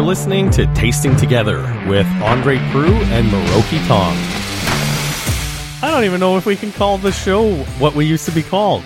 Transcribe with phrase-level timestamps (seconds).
[0.00, 4.16] You're listening to Tasting Together with Andre Proulx and Miroki Tong.
[5.82, 8.42] I don't even know if we can call the show what we used to be
[8.42, 8.82] called.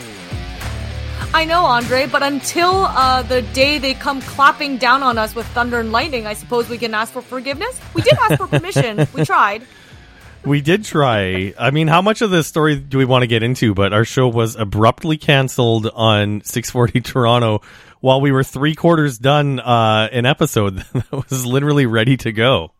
[1.32, 5.46] I know, Andre, but until uh, the day they come clapping down on us with
[5.46, 7.80] thunder and lightning, I suppose we can ask for forgiveness.
[7.95, 9.06] We did ask for permission.
[9.15, 9.62] we tried.
[10.45, 11.55] We did try.
[11.56, 13.73] I mean, how much of this story do we want to get into?
[13.73, 17.62] But our show was abruptly canceled on 640 Toronto
[18.05, 22.70] while we were three quarters done uh, an episode that was literally ready to go.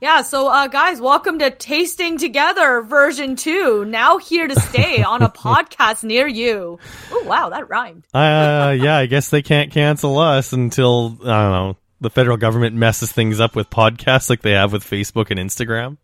[0.00, 3.84] Yeah, so uh, guys, welcome to Tasting Together version 2.
[3.84, 6.78] Now here to stay on a podcast near you.
[7.10, 8.04] Oh, wow, that rhymed.
[8.14, 12.76] uh, yeah, I guess they can't cancel us until, I don't know, the federal government
[12.76, 15.96] messes things up with podcasts like they have with Facebook and Instagram.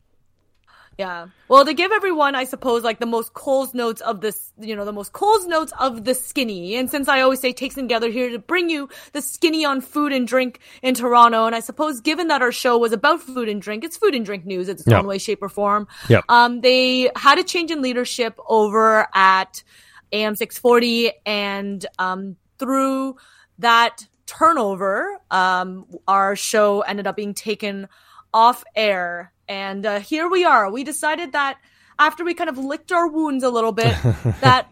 [0.99, 1.29] Yeah.
[1.47, 4.85] Well, to give everyone, I suppose, like the most Coles notes of this, you know,
[4.85, 6.75] the most Coles notes of the skinny.
[6.75, 10.13] And since I always say takes together here to bring you the skinny on food
[10.13, 11.47] and drink in Toronto.
[11.47, 14.27] And I suppose given that our show was about food and drink, it's food and
[14.27, 14.69] drink news.
[14.69, 14.99] It's Yep.
[14.99, 15.87] own way, shape or form.
[16.09, 16.23] Yeah.
[16.29, 19.63] Um, they had a change in leadership over at
[20.11, 23.15] AM 640 and, um, through
[23.61, 27.89] that turnover, um, our show ended up being taken
[28.35, 29.33] off air.
[29.49, 30.71] And uh, here we are.
[30.71, 31.59] We decided that
[31.99, 33.97] after we kind of licked our wounds a little bit,
[34.41, 34.69] that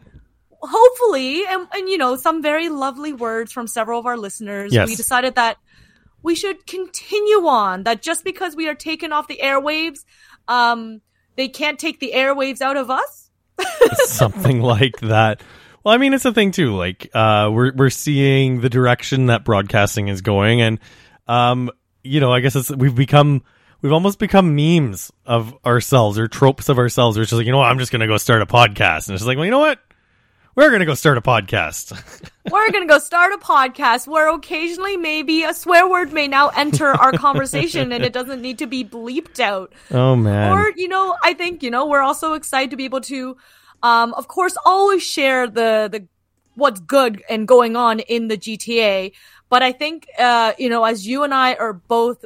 [0.60, 4.88] hopefully, and, and you know, some very lovely words from several of our listeners, Yes.
[4.88, 5.56] we decided that
[6.22, 7.84] we should continue on.
[7.84, 10.00] That just because we are taken off the airwaves,
[10.48, 11.00] um,
[11.36, 13.30] they can't take the airwaves out of us.
[14.04, 15.42] something like that.
[15.84, 16.74] Well, I mean, it's a thing too.
[16.74, 20.80] Like, uh, we're we're seeing the direction that broadcasting is going, and
[21.28, 21.70] um,
[22.02, 23.42] you know, I guess it's we've become
[23.87, 27.17] we've almost become memes of ourselves or tropes of ourselves.
[27.17, 29.15] Where it's just like, you know what, I'm just gonna go start a podcast, and
[29.15, 29.78] it's like, well, you know what,
[30.56, 31.93] we're gonna go start a podcast.
[32.51, 36.87] We're gonna go start a podcast where occasionally maybe a swear word may now enter
[36.87, 39.73] our conversation and it doesn't need to be bleeped out.
[39.91, 43.03] oh man, Or, you know, I think, you know, we're also excited to be able
[43.03, 43.37] to,
[43.83, 46.06] um, of course, always share the, the,
[46.55, 49.12] what's good and going on in the GTA.
[49.49, 52.25] But I think, uh, you know, as you and I are both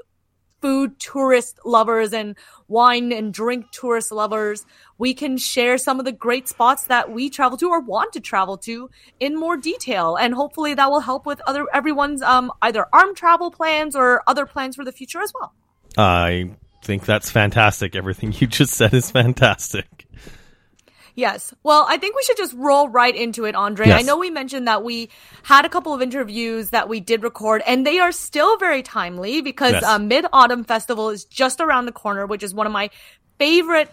[0.60, 2.36] food tourist lovers and
[2.68, 4.64] wine and drink tourist lovers,
[4.98, 8.20] we can share some of the great spots that we travel to or want to
[8.20, 10.16] travel to in more detail.
[10.16, 14.46] And hopefully that will help with other, everyone's, um, either arm travel plans or other
[14.46, 15.52] plans for the future as well.
[15.96, 16.50] I
[16.84, 17.96] think that's fantastic.
[17.96, 19.99] Everything you just said is fantastic.
[21.14, 21.52] Yes.
[21.62, 23.88] Well, I think we should just roll right into it, Andre.
[23.88, 24.00] Yes.
[24.00, 25.10] I know we mentioned that we
[25.42, 29.40] had a couple of interviews that we did record, and they are still very timely
[29.40, 29.84] because Yes.
[29.84, 32.90] uh, Mid Autumn Festival is just around the corner, which is one of my
[33.38, 33.90] favorite,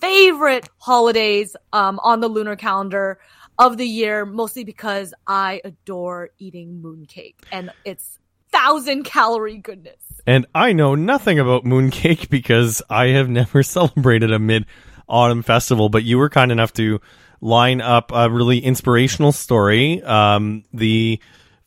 [0.00, 3.18] favorite holidays um, on the lunar calendar
[3.58, 8.18] of the year, mostly because I adore eating mooncake and it's
[8.50, 9.96] thousand calorie goodness.
[10.26, 14.66] And I know nothing about mooncake because I have never celebrated a mid
[15.08, 17.00] autumn festival, but you were kind enough to
[17.40, 20.02] line up a really inspirational story.
[20.02, 21.20] Um, the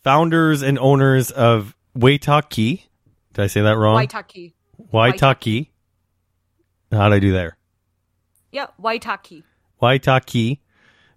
[0.03, 2.85] founders and owners of Wai Tack Kee.
[3.33, 3.95] Did I say that wrong?
[3.95, 4.53] Wai Tack Kee.
[4.91, 5.69] Waitaki.
[6.91, 7.57] How'd I do there?
[8.51, 9.43] Yeah, Wai Tack Kee.
[9.81, 10.59] Waitaki.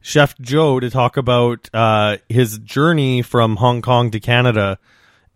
[0.00, 4.78] Chef Joe to talk about uh, his journey from Hong Kong to Canada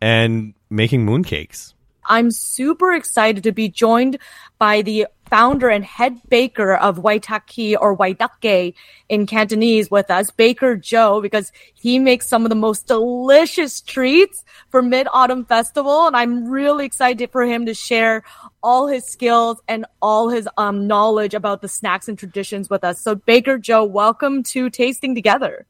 [0.00, 1.74] and making mooncakes.
[2.08, 4.18] I'm super excited to be joined
[4.58, 8.74] by the founder and head baker of Wai Tack Kee or Waitake
[9.08, 14.44] in Cantonese with us, Baker Joe, because he makes some of the most delicious treats
[14.70, 16.06] for Mid Autumn Festival.
[16.06, 18.24] And I'm really excited for him to share
[18.62, 23.00] all his skills and all his um, knowledge about the snacks and traditions with us.
[23.00, 25.66] So Baker Joe, welcome to Tasting Together.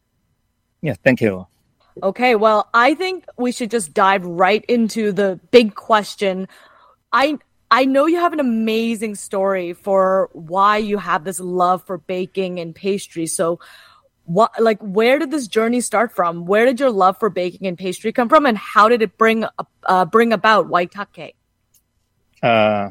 [0.82, 1.46] Yeah, thank you.
[2.02, 6.48] Okay, well, I think we should just dive right into the big question.
[7.12, 7.38] I
[7.70, 12.60] I know you have an amazing story for why you have this love for baking
[12.60, 13.26] and pastry.
[13.26, 13.60] So,
[14.24, 16.46] what like where did this journey start from?
[16.46, 19.46] Where did your love for baking and pastry come from, and how did it bring
[19.84, 21.32] uh, bring about Waitake?
[22.42, 22.90] Uh,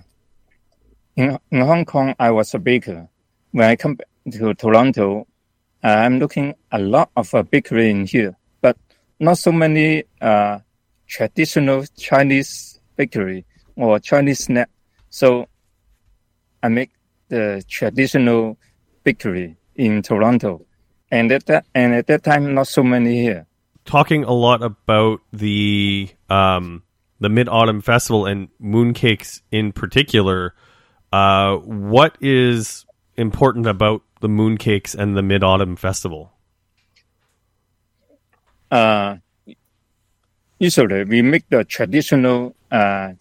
[1.15, 3.07] in, in Hong Kong, I was a baker.
[3.51, 3.97] When I come
[4.29, 5.27] to Toronto,
[5.83, 8.35] uh, I'm looking a lot of uh, bakery in here,
[9.19, 10.59] not so many uh,
[11.07, 13.45] traditional Chinese bakery
[13.75, 14.69] or Chinese snack.
[15.09, 15.47] So
[16.61, 16.91] I make
[17.29, 18.57] the traditional
[19.03, 20.65] bakery in Toronto,
[21.11, 23.47] and at that and at that time, not so many here.
[23.85, 26.83] talking a lot about the um,
[27.19, 30.53] the Mid Autumn Festival and mooncakes in particular.
[31.13, 32.85] Uh, what is
[33.15, 36.33] important about the mooncakes and the Mid Autumn Festival?
[38.71, 39.17] Uh,
[40.59, 43.11] usually we make the traditional uh,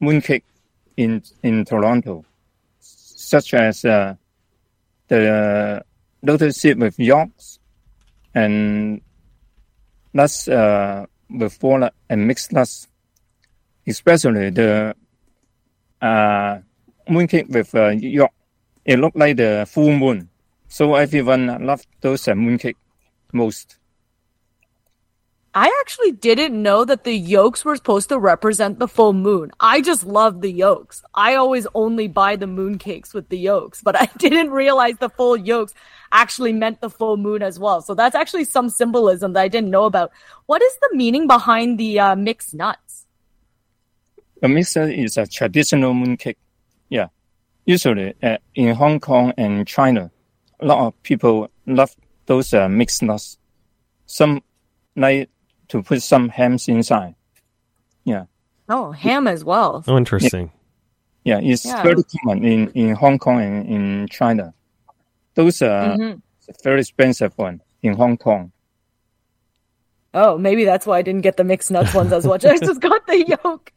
[0.00, 0.42] mooncake
[0.96, 2.24] in in Toronto,
[2.80, 4.14] such as uh,
[5.08, 5.82] the
[6.22, 7.58] lotus seed with yolks
[8.34, 9.00] and
[10.12, 12.88] nuts uh, with walnut and mixed nuts,
[13.86, 14.94] especially the
[16.00, 16.58] uh,
[17.08, 18.32] mooncake with uh, yolk.
[18.84, 20.28] It looked like the full moon,
[20.68, 22.76] so everyone loved those uh, mooncake
[23.32, 23.78] most.
[25.56, 29.52] I actually didn't know that the yolks were supposed to represent the full moon.
[29.60, 31.04] I just love the yolks.
[31.14, 35.08] I always only buy the moon cakes with the yolks, but I didn't realize the
[35.08, 35.72] full yolks
[36.10, 37.82] actually meant the full moon as well.
[37.82, 40.10] So that's actually some symbolism that I didn't know about.
[40.46, 43.06] What is the meaning behind the uh, mixed nuts?
[44.40, 46.36] The mixer is a traditional mooncake.
[46.88, 47.08] Yeah.
[47.64, 50.10] Usually uh, in Hong Kong and China,
[50.58, 51.94] a lot of people love
[52.26, 53.38] those uh, mixed nuts.
[54.06, 54.42] Some
[54.96, 55.30] like
[55.74, 57.16] to put some hams inside.
[58.04, 58.26] Yeah.
[58.68, 59.82] Oh, ham as well.
[59.88, 60.52] Oh, interesting.
[61.24, 61.82] Yeah, it's Yeah.
[61.82, 64.54] very common in, in Hong Kong and in China.
[65.34, 66.22] Those are Mhm.
[66.62, 68.52] very expensive one in Hong Kong.
[70.12, 72.44] Oh, maybe that's why I didn't get the mixed nuts ones as much.
[72.54, 73.72] I just got the yolk.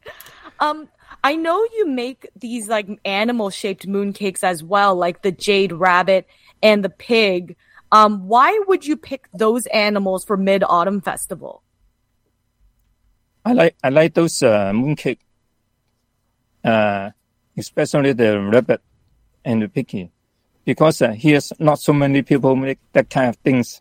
[0.60, 0.88] Um,
[1.24, 6.28] I know you make these like animal shaped mooncakes as well, like the jade rabbit
[6.62, 7.56] and the pig.
[7.90, 11.62] Um, why would you pick those animals for Mid Autumn Festival?
[13.44, 15.18] I like I like those uh, mooncake,
[16.64, 17.10] uh,
[17.56, 18.80] especially the rabbit
[19.44, 20.10] and the piggy,
[20.64, 23.80] because uh, here's not so many people make that kind of things.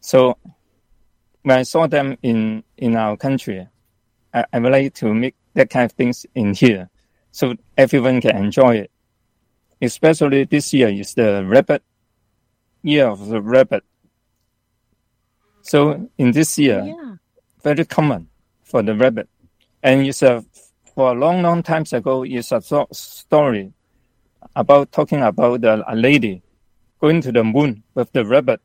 [0.00, 0.36] So
[1.42, 3.68] when I saw them in in our country,
[4.32, 6.90] I, I would like to make that kind of things in here,
[7.30, 8.90] so everyone can enjoy it.
[9.80, 11.82] Especially this year is the rabbit
[12.82, 13.84] year of the rabbit.
[15.62, 17.16] So in this year, Yeah.
[17.62, 18.28] very common
[18.64, 19.28] for the rabbit.
[19.82, 20.44] And it's a,
[20.94, 23.72] for a long, long times ago, it's a so- story
[24.56, 26.42] about talking about a, a lady
[27.00, 28.60] going to the moon with the rabbit.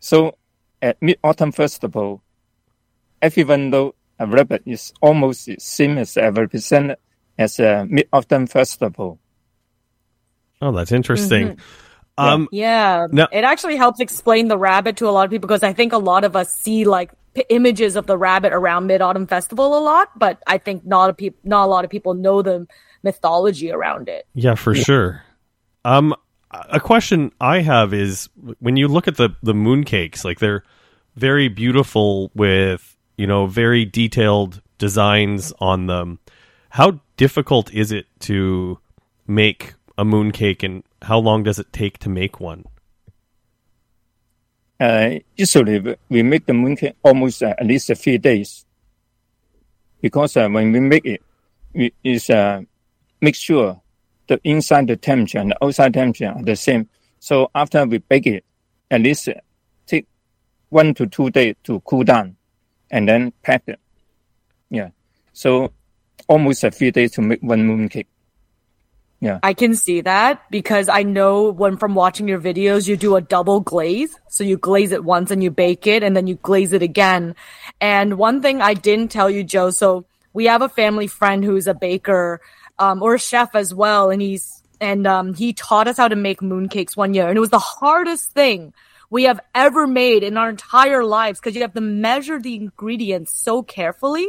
[0.00, 0.36] So
[0.80, 2.22] at Mid Autumn Festival,
[3.20, 6.98] everyone know a rabbit is almost the same as uh, represented
[7.38, 9.18] as a Mid Autumn Festival.
[10.60, 11.58] Oh, that's interesting.
[12.16, 13.06] Um, Yeah.
[13.12, 13.28] No.
[13.30, 15.98] It actually helps explain the rabbit to a lot of people because I think a
[15.98, 19.80] lot of us see like p- images of the rabbit around Mid Autumn Festival a
[19.80, 22.66] lot, but I think not a peop- not a lot of people know the
[23.02, 24.26] mythology around it.
[24.34, 25.22] Yeah, for sure.
[25.84, 26.14] Um,
[26.50, 30.64] a question I have is when you look at the the mooncakes, like they're
[31.16, 36.18] very beautiful with you know very detailed designs on them.
[36.70, 38.78] How difficult is it to
[39.26, 42.64] make a mooncake, and how long does it take to make one?
[44.80, 48.64] Uh, usually we- make the mooncake almost uh, at least a few days
[50.00, 51.20] because uh, when we make it,
[51.74, 52.60] we is uh,
[53.20, 53.80] make sure
[54.28, 56.88] the inside the temperature and the outside temperature are the same.
[57.18, 58.44] So after we bake it,
[58.90, 59.28] at least
[59.86, 60.06] take
[60.68, 62.36] one to two days to cool down,
[62.90, 63.80] and then pack it.
[64.70, 64.90] Yeah,
[65.32, 65.72] so
[66.28, 68.06] almost a few days to make one mooncake.
[69.42, 73.20] I can see that because I know when from watching your videos, you do a
[73.20, 74.16] double glaze.
[74.28, 77.34] So you glaze it once and you bake it and then you glaze it again.
[77.80, 81.66] And one thing I didn't tell you, Joe, so we have a family friend who's
[81.66, 82.40] a baker,
[82.78, 84.10] um, or a chef as well.
[84.10, 87.28] And he's, and, um, he taught us how to make mooncakes one year.
[87.28, 88.72] And it was the hardest thing
[89.10, 93.32] we have ever made in our entire lives because you have to measure the ingredients
[93.32, 94.28] so carefully.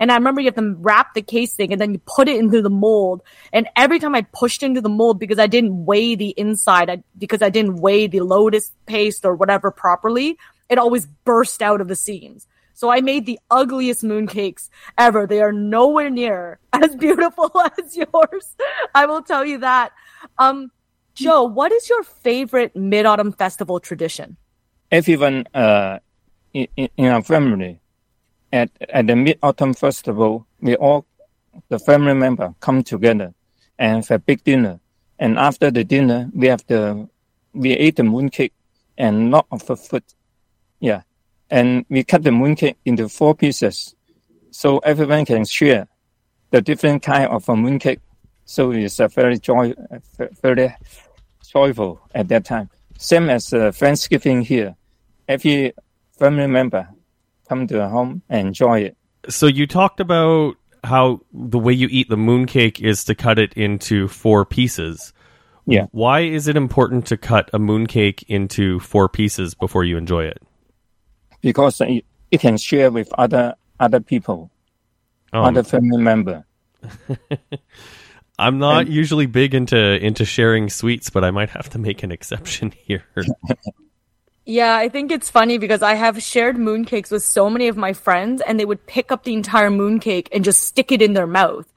[0.00, 2.62] And I remember you have to wrap the casing and then you put it into
[2.62, 3.22] the mold.
[3.52, 7.02] And every time I pushed into the mold because I didn't weigh the inside, I,
[7.16, 10.38] because I didn't weigh the lotus paste or whatever properly,
[10.68, 12.46] it always burst out of the seams.
[12.74, 15.26] So I made the ugliest mooncakes ever.
[15.26, 18.54] They are nowhere near as beautiful as yours.
[18.94, 19.92] I will tell you that.
[20.38, 20.70] Um,
[21.14, 24.36] Joe, what is your favorite Mid Autumn Festival tradition?
[24.90, 25.98] everyone uh,
[26.52, 27.80] in, in our family
[28.52, 31.06] at at the Mid Autumn Festival, we all
[31.68, 33.34] the family member come together
[33.78, 34.80] and have a big dinner.
[35.18, 37.08] And after the dinner, we have the
[37.52, 38.52] we ate the mooncake
[38.96, 40.04] and lot of the food.
[40.80, 41.02] Yeah,
[41.50, 43.94] and we cut the mooncake into four pieces,
[44.50, 45.88] so everyone can share
[46.50, 48.00] the different kind of a mooncake.
[48.44, 49.74] So it's a very joy,
[50.42, 50.74] very
[51.46, 52.70] joyful at that time.
[52.96, 54.74] Same as uh, Thanksgiving here
[55.28, 55.72] every
[56.18, 56.88] family member
[57.48, 58.96] come to a home and enjoy it.
[59.28, 63.52] So you talked about how the way you eat the mooncake is to cut it
[63.54, 65.12] into four pieces.
[65.66, 65.86] Yeah.
[65.90, 70.42] Why is it important to cut a mooncake into four pieces before you enjoy it?
[71.40, 74.50] Because it, it can share with other other people,
[75.32, 76.44] Oh, other family member.
[78.38, 82.02] I'm not and- usually big into into sharing sweets, but I might have to make
[82.02, 83.04] an exception here.
[84.50, 87.92] Yeah, I think it's funny because I have shared mooncakes with so many of my
[87.92, 91.26] friends and they would pick up the entire mooncake and just stick it in their
[91.26, 91.70] mouth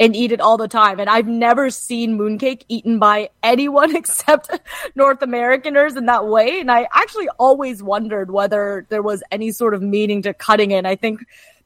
[0.00, 0.98] and eat it all the time.
[0.98, 4.50] And I've never seen mooncake eaten by anyone except
[4.96, 6.58] North Americaners in that way.
[6.58, 10.84] And I actually always wondered whether there was any sort of meaning to cutting it.
[10.84, 11.20] I think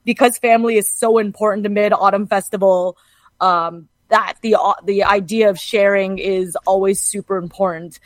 [0.04, 2.98] because family is so important to Mid Autumn Festival,
[3.40, 7.98] um, that the the idea of sharing is always super important.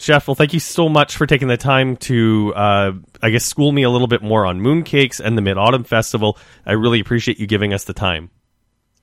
[0.00, 3.70] Chef, well, thank you so much for taking the time to, uh, I guess, school
[3.70, 6.38] me a little bit more on mooncakes and the Mid Autumn Festival.
[6.64, 8.30] I really appreciate you giving us the time.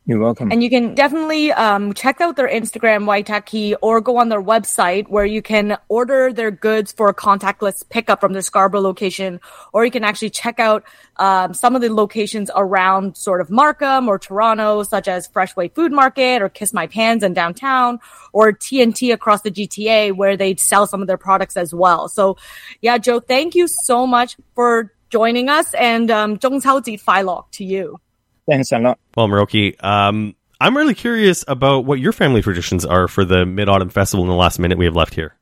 [0.08, 0.54] You're welcome.
[0.54, 4.30] And you can definitely um, check out their Instagram, Wai Tack Kee, or go on
[4.30, 9.42] their website where you can order their goods for contactless pickup from their Scarborough location,
[9.74, 10.86] or you can actually check out
[11.18, 15.92] um, some of the locations around sort of Markham or Toronto, such as Freshway Food
[15.92, 18.00] Market or Kiss My Pans in downtown,
[18.32, 22.08] or T&T across the GTA where they sell some of their products as well.
[22.08, 22.38] So,
[22.80, 28.00] yeah, Joe, thank you so much for joining us, and um, 中秋節快樂 to you.
[28.48, 29.00] Thanks a lot.
[29.16, 33.70] Well, Miroki, um, I'm really curious about what your family traditions are for the Mid
[33.70, 35.36] Autumn Festival in the last minute we have left here.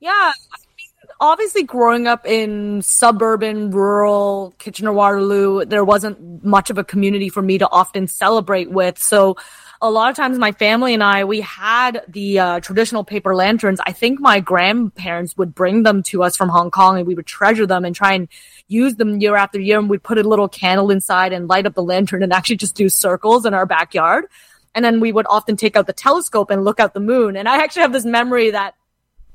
[0.00, 0.10] Yeah.
[0.10, 6.84] I mean, obviously, growing up in suburban, rural Kitchener Waterloo, there wasn't much of a
[6.84, 8.98] community for me to often celebrate with.
[8.98, 9.36] So,
[9.80, 13.80] a lot of times, my family and I, we had the uh, traditional paper lanterns.
[13.84, 17.26] I think my grandparents would bring them to us from Hong Kong and we would
[17.26, 18.28] treasure them and try and
[18.68, 19.78] use them year after year.
[19.78, 22.74] And we'd put a little candle inside and light up the lantern and actually just
[22.74, 24.26] do circles in our backyard.
[24.74, 27.36] And then we would often take out the telescope and look out the moon.
[27.36, 28.74] And I actually have this memory that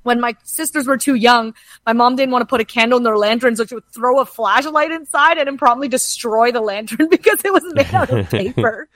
[0.03, 1.53] when my sisters were too young,
[1.85, 4.19] my mom didn't want to put a candle in their lantern, so she would throw
[4.19, 8.89] a flashlight inside and promptly destroy the lantern because it was made out of paper.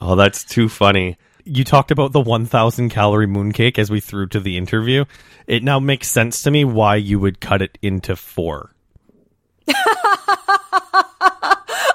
[0.00, 1.16] Oh, that's too funny.
[1.44, 5.04] You talked about the 1000 calorie mooncake as we threw to the interview.
[5.46, 8.74] It now makes sense to me why you would cut it into four.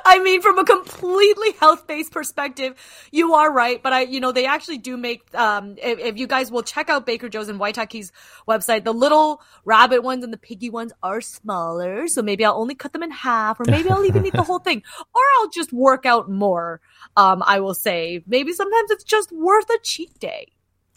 [0.06, 2.76] I mean, from a completely health based perspective,
[3.12, 3.82] you are right.
[3.82, 6.90] But I, you know, they actually do make, um, if, if you guys will check
[6.90, 8.12] out Baker Joe's and Wai Tack Kee's
[8.48, 12.08] website, the little rabbit ones and the piggy ones are smaller.
[12.08, 14.60] So maybe I'll only cut them in half, or maybe I'll even eat the whole
[14.60, 16.82] thing, or I'll just work out more.
[17.16, 20.48] Um, I will say maybe sometimes it's just worth a cheat day.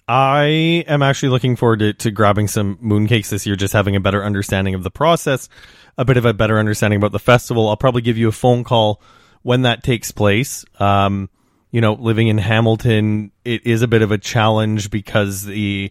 [0.09, 4.01] I am actually looking forward to, to grabbing some mooncakes this year, just having a
[4.01, 5.49] better understanding of the process,
[5.99, 7.69] a bit of a better understanding about the festival.
[7.69, 9.03] I'll probably give you a phone call
[9.43, 10.65] when that takes place.
[10.79, 11.29] Um,
[11.73, 15.91] you know, living in Hamilton, it is a bit of a challenge because the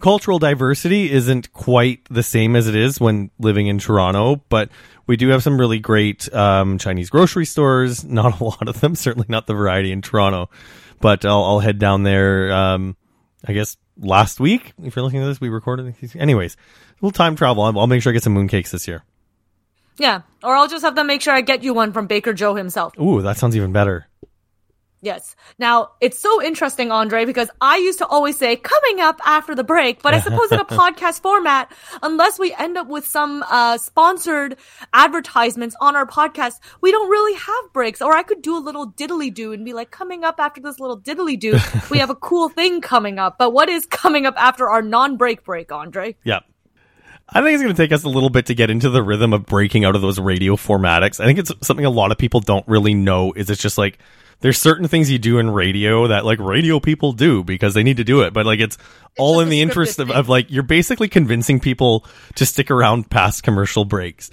[0.00, 4.70] cultural diversity isn't quite the same as it is when living in Toronto, but
[5.08, 8.04] we do have some really great um, Chinese grocery stores.
[8.16, 10.50] Not a lot of them, certainly not the variety in Toronto,
[11.00, 12.52] but I'll, I'll head down there.
[12.52, 12.96] Um,
[13.44, 15.94] I guess last week, if you're looking at this, we recorded.
[16.00, 16.56] these- Anyways,
[17.00, 17.62] we'll time travel.
[17.64, 19.02] I'll, I'll make sure I get some mooncakes this year.
[19.98, 20.22] Yeah.
[20.42, 22.92] Or I'll just have them make sure I get you one from Baker Joe himself.
[23.00, 24.06] Ooh, that sounds even better.
[25.06, 25.36] Yes.
[25.56, 29.62] Now, it's so interesting, Andre, because I used to always say coming up after the
[29.62, 31.70] break, but I suppose in a podcast format,
[32.02, 34.56] unless we end up with some uh, sponsored
[34.92, 38.02] advertisements on our podcast, we don't really have breaks.
[38.02, 40.80] Or I could do a little diddly do and be like, coming up after this
[40.80, 41.56] little diddly do,
[41.92, 43.38] we have a cool thing coming up.
[43.38, 46.16] But what is coming up after our non break break, Andre?
[46.24, 46.40] Yeah.
[47.28, 49.32] I think it's going to take us a little bit to get into the rhythm
[49.32, 51.20] of breaking out of those radio formatics.
[51.20, 54.00] I think it's something a lot of people don't really know is it's just like
[54.40, 57.96] there's certain things you do in radio that like radio people do because they need
[57.96, 58.76] to do it, but like it's,
[59.18, 63.42] all in the interest of, of like you're basically convincing people to stick around past
[63.42, 64.30] commercial breaks.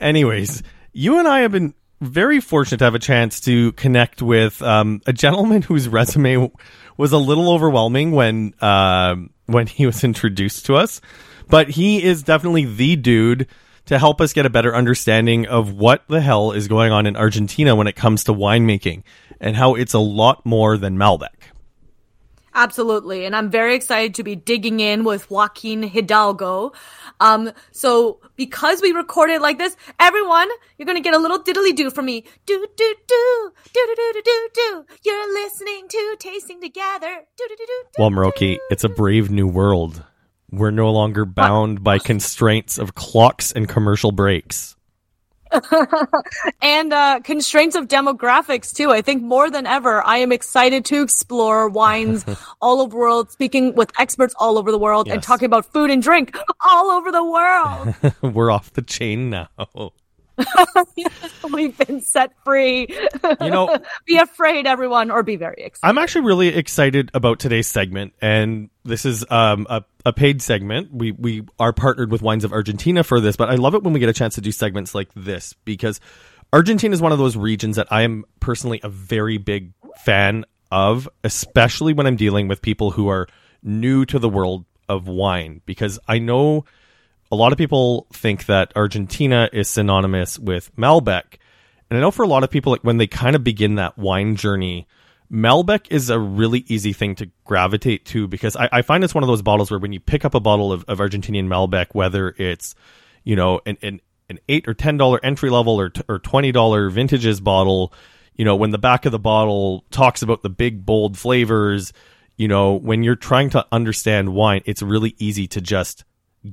[0.00, 4.60] Anyways, you and I have been very fortunate to have a chance to connect with
[4.62, 6.50] um, a gentleman whose resume
[6.96, 11.00] was a little overwhelming when um, when he was introduced to us,
[11.48, 13.46] but he is definitely the dude
[13.86, 17.16] to help us get a better understanding of what the hell is going on in
[17.16, 19.02] Argentina when it comes to winemaking
[19.40, 21.28] and how it's a lot more than Malbec.
[22.54, 23.24] Absolutely.
[23.24, 26.72] And I'm very excited to be digging in with Joaquin Hidalgo.
[27.18, 31.74] Um, so because we recorded like this, everyone, you're going to get a little diddly
[31.74, 32.24] do from me.
[32.44, 34.84] Do, do, do, do, do, do, do, do.
[35.02, 37.22] You're listening to Tasting Together.
[37.36, 40.02] Do, do, do, do, do, well, Miroki, it's a brave new world.
[40.52, 44.76] We're no longer bound by constraints of clocks and commercial breaks.
[46.62, 48.90] and uh, constraints of demographics too.
[48.90, 52.24] I think more than ever, I am excited to explore wines
[52.60, 55.90] all over the world, speaking with experts all over the world, and talking about food
[55.90, 57.94] and drink all over the world.
[58.34, 59.48] We're off the chain now.
[61.52, 62.86] We've been set free.
[63.40, 65.88] You know, be afraid, everyone, or be very excited.
[65.88, 70.92] I'm actually really excited about today's segment, and this is um, a, a paid segment.
[70.92, 73.92] We we are partnered with Wines of Argentina for this, but I love it when
[73.92, 76.00] we get a chance to do segments like this because
[76.52, 79.72] Argentina is one of those regions that I am personally a very big
[80.04, 83.26] fan of, especially when I'm dealing with people who are
[83.62, 86.64] new to the world of wine, because I know
[87.32, 91.38] a lot of people think that Argentina is synonymous with Malbec.
[91.88, 93.96] And I know for a lot of people, like when they kind of begin that
[93.96, 94.86] wine journey,
[95.32, 99.24] Malbec is a really easy thing to gravitate to because I, I find it's one
[99.24, 102.34] of those bottles where when you pick up a bottle of, of Argentinian Malbec, whether
[102.36, 102.74] it's,
[103.24, 106.52] you know, an, an, an eight or ten dollar entry level or, t- or twenty
[106.52, 107.94] dollar vintages bottle,
[108.34, 111.94] you know, when the back of the bottle talks about the big bold flavors,
[112.36, 116.04] you know, when you're trying to understand wine, it's really easy to just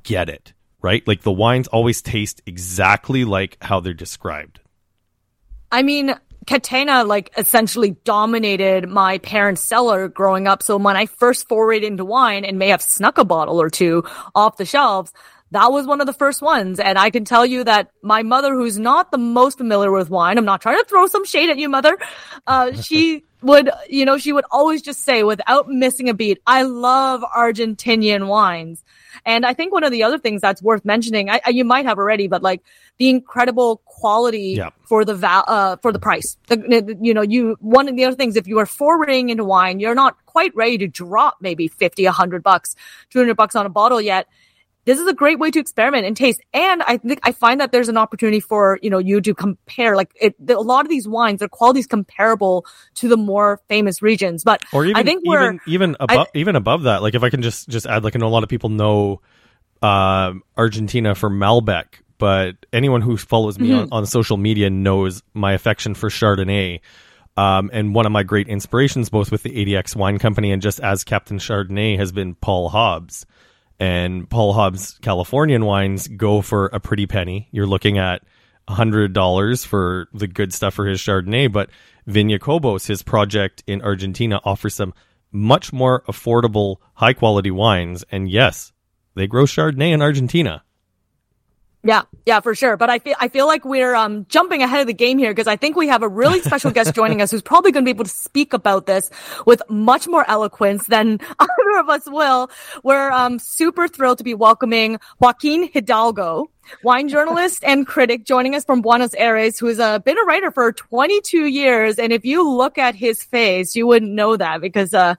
[0.03, 1.05] get it right?
[1.07, 4.59] Like the wines always taste exactly like how they're described.
[5.71, 6.15] I mean,
[6.47, 10.63] Catena like essentially dominated my parents' cellar growing up.
[10.63, 14.03] So when I first forayed into wine and may have snuck a bottle or two
[14.33, 15.13] off the shelves,
[15.51, 16.79] that was one of the first ones.
[16.79, 20.37] And I can tell you that my mother, who's not the most familiar with wine,
[20.37, 21.97] I'm not trying to throw some shade at you, mother.
[22.45, 26.63] Uh, she would, you know, she would always just say without missing a beat, I
[26.63, 28.83] love Argentinian wines.
[29.25, 31.85] And I think one of the other things that's worth mentioning, I, I, you might
[31.85, 32.61] have already, but like
[32.97, 34.69] the incredible quality yeah.
[34.85, 36.37] for the val, uh, for the price.
[36.47, 39.79] The, you know, you, one of the other things, if you are forwarding into wine,
[39.79, 42.75] you're not quite ready to drop maybe 50, 100 bucks,
[43.09, 44.27] 200 bucks on a bottle yet
[44.89, 46.41] this is a great way to experiment and taste.
[46.51, 49.95] And I think I find that there's an opportunity for you know you to compare.
[49.95, 52.65] Like it, the, a lot of these wines, their quality is comparable
[52.95, 54.43] to the more famous regions.
[54.43, 57.03] But or even I think we're even even above I, even above that.
[57.03, 59.21] Like if I can just just add, like I know a lot of people know
[59.83, 61.85] uh, Argentina for Malbec,
[62.17, 63.93] but anyone who follows me mm-hmm.
[63.93, 66.81] on, on social media knows my affection for Chardonnay.
[67.37, 70.79] Um, and one of my great inspirations, both with the ADX Wine Company and just
[70.79, 73.25] as Captain Chardonnay, has been Paul Hobbs
[73.79, 77.47] and Paul Hobbs Californian wines go for a pretty penny.
[77.51, 78.23] You're looking at
[78.67, 81.69] hundred dollars for the good stuff for his Chardonnay, but
[82.07, 84.93] Viña Cobos, his project in Argentina, offers some
[85.31, 88.03] much more affordable, high quality wines.
[88.11, 88.71] And yes,
[89.15, 90.63] they grow Chardonnay in Argentina.
[91.81, 92.75] Yeah, yeah, for sure.
[92.75, 95.47] But I feel I feel like we're um, jumping ahead of the game here because
[95.47, 97.95] I think we have a really special guest joining us who's probably going to be
[97.95, 99.09] able to speak about this
[99.45, 102.51] with much more eloquence than either of us will.
[102.83, 106.51] We're um, super thrilled to be welcoming Joaquin Hidalgo
[106.83, 110.71] wine journalist and critic joining us from Buenos Aires, who's uh, been a writer for
[110.71, 111.99] 22 years.
[111.99, 115.15] And if you look at his face, you wouldn't know that because, uh,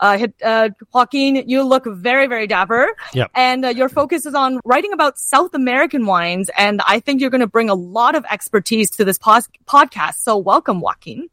[0.00, 2.88] uh, uh Joaquin, you look very, very dapper.
[3.12, 3.30] Yep.
[3.34, 6.50] And uh, your focus is on writing about South American wines.
[6.56, 10.16] And I think you're going to bring a lot of expertise to this pos- podcast.
[10.16, 11.28] So welcome, Joaquin.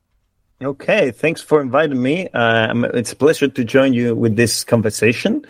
[0.61, 2.27] Okay, thanks for inviting me.
[2.35, 5.43] Uh, it's a pleasure to join you with this conversation.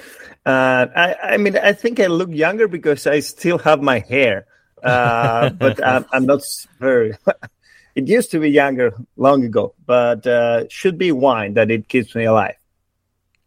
[0.45, 4.47] Uh, I, I, mean, I think I look younger because I still have my hair,
[4.83, 6.41] uh, but I'm, I'm, not
[6.79, 7.15] very.
[7.95, 12.15] it used to be younger long ago, but uh, should be wine that it keeps
[12.15, 12.55] me alive.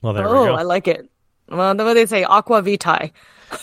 [0.03, 0.55] Well, there oh, we go.
[0.55, 1.09] I like it.
[1.49, 3.11] Well, what they say, aqua vitae.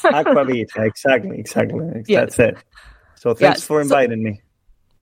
[0.03, 2.03] aqua vitae, exactly, exactly.
[2.07, 2.57] That's it.
[3.15, 3.67] So thanks yes.
[3.67, 4.41] for inviting so, me.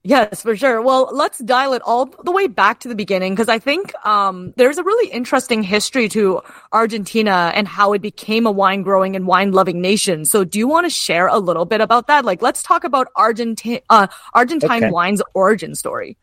[0.03, 0.81] Yes, for sure.
[0.81, 4.53] Well, let's dial it all the way back to the beginning because I think um,
[4.55, 9.27] there's a really interesting history to Argentina and how it became a wine growing and
[9.27, 10.23] wine loving nation.
[10.23, 12.23] So, do you want to share a little bit about that?
[12.23, 14.91] Like, let's talk about Argentine uh, Argentine okay.
[14.91, 16.17] wine's origin story.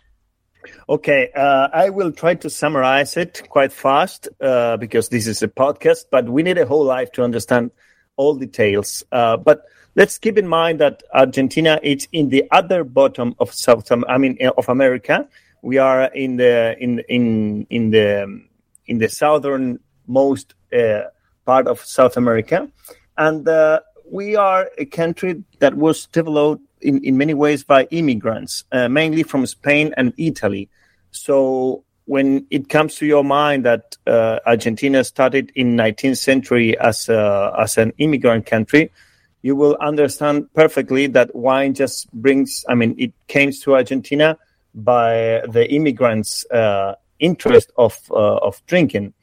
[0.89, 5.49] Okay, uh, I will try to summarize it quite fast uh, because this is a
[5.49, 7.73] podcast, but we need a whole life to understand
[8.17, 9.05] all details.
[9.13, 13.91] Uh, but let's keep in mind that Argentina is in the other bottom of South,
[13.91, 15.27] I mean, eh, of America.
[15.63, 18.43] We are in the in in in the
[18.87, 21.01] in the southernmost uh,
[21.45, 22.69] part of South America,
[23.17, 28.65] and uh, we are a country that was developed in, in many ways by immigrants,
[28.71, 30.69] uh, mainly from Spain and Italy.
[31.11, 37.53] So when it comes to your mind that Argentina started in 19th century as a,
[37.59, 38.93] as an immigrant country,
[39.43, 44.39] you will understand perfectly that wine just brings, I mean, it came to Argentina
[44.75, 49.15] by the immigrants' uh, interest of, uh, of drinking.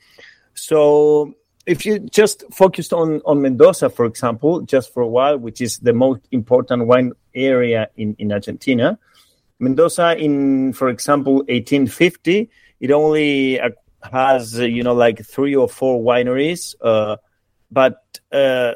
[0.53, 5.61] So if you just focused on, on Mendoza, for example, just for a while, which
[5.61, 8.97] is the most important wine area in, in Argentina,
[9.59, 12.49] Mendoza in, for example, 1850,
[12.79, 13.69] it only uh,
[14.11, 17.15] has, you know, like three or four wineries, uh,
[17.71, 18.73] but uh,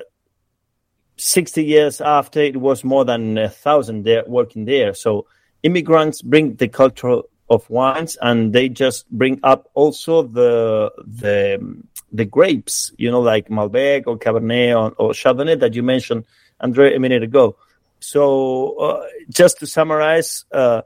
[1.17, 5.25] 60 years after it was more than a thousand there working there so
[5.63, 12.25] immigrants bring the culture of wines, and they just bring up also the the the
[12.25, 16.25] grapes, you know, like Malbec or Cabernet or, or Chardonnay that you mentioned,
[16.59, 17.57] Andre, a minute ago.
[17.99, 20.81] So, uh, just to summarize, uh,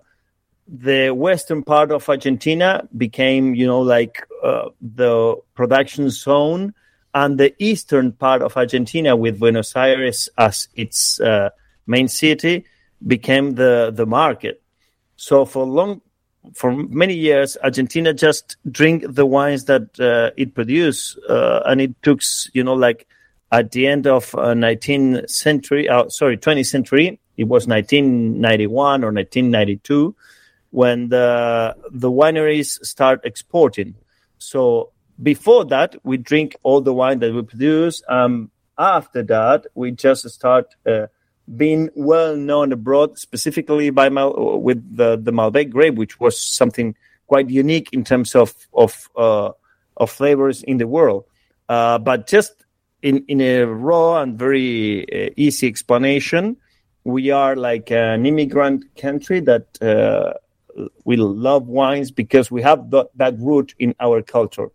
[0.68, 6.74] the western part of Argentina became, you know, like uh, the production zone,
[7.14, 11.50] and the eastern part of Argentina, with Buenos Aires as its uh,
[11.88, 12.66] main city,
[13.06, 14.62] became the the market.
[15.16, 16.02] So for long,
[16.54, 22.02] for many years, Argentina just drink the wines that uh, it produced, uh, and it
[22.02, 22.22] took,
[22.54, 23.08] you know, like
[23.52, 29.12] at the end of uh, 19th century, uh, sorry, 20th century, it was 1991 or
[29.12, 30.16] 1992
[30.72, 33.96] when the the wineries start exporting.
[34.38, 38.02] So before that, we drink all the wine that we produce.
[38.08, 41.08] Um, after that, we just start uh,
[41.56, 46.96] being well known abroad, specifically by Mal- with the the Malbec grape, which was something
[47.28, 49.52] quite unique in terms of of uh,
[49.98, 51.26] of flavors in the world.
[51.70, 52.54] Uh, but just
[53.02, 56.58] in in a raw and very uh, easy explanation,
[57.04, 60.34] we are like an immigrant country that uh,
[61.06, 64.70] we love wines because we have th- that root in our culture.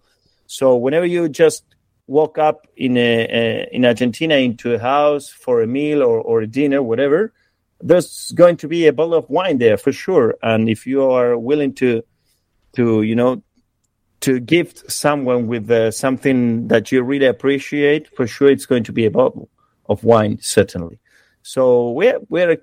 [0.47, 1.65] So whenever you just
[2.07, 6.43] walk up in a, a, in Argentina into a house for a meal or, or
[6.43, 7.33] a dinner, whatever,
[7.81, 10.37] there's going to be a bottle of wine there for sure.
[10.43, 12.03] And if you are willing to
[12.75, 13.43] to you know
[14.21, 18.93] to gift someone with uh, something that you really appreciate, for sure it's going to
[18.93, 19.51] be a bottle
[19.89, 20.99] of wine, certainly.
[21.43, 22.57] So we're we're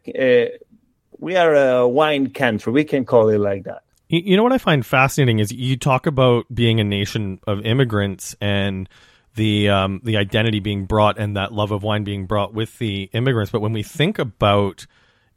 [1.19, 2.73] we are a wine country.
[2.73, 3.82] We can call it like that.
[4.09, 8.35] You know what I find fascinating is you talk about being a nation of immigrants
[8.39, 8.87] and
[9.35, 13.09] the um, the identity being brought and that love of wine being brought with the
[13.13, 13.51] immigrants.
[13.51, 14.85] But when we think about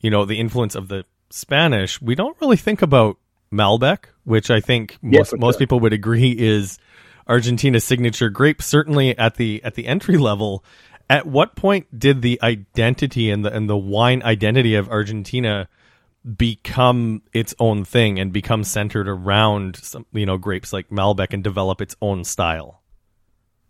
[0.00, 3.18] you know the influence of the Spanish, we don't really think about
[3.52, 5.58] Malbec, which I think most most sure.
[5.60, 6.78] people would agree is
[7.28, 8.60] Argentina's signature grape.
[8.60, 10.64] Certainly at the at the entry level.
[11.08, 15.68] At what point did the identity and the and the wine identity of Argentina
[16.26, 21.44] become its own thing and become centered around some you know grapes like Malbec and
[21.44, 22.82] develop its own style?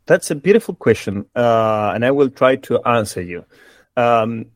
[0.06, 3.44] That's a beautiful question, uh, and I will try to answer you.
[3.96, 4.46] Um,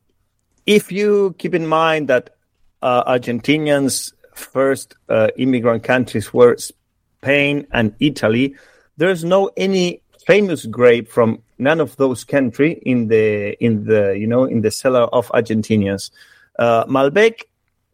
[0.65, 2.35] if you keep in mind that
[2.81, 8.55] uh, Argentinians' first uh, immigrant countries were Spain and Italy,
[8.97, 14.27] there's no any famous grape from none of those countries in the in the you
[14.27, 16.11] know in the cellar of Argentinians.
[16.57, 17.41] Uh, Malbec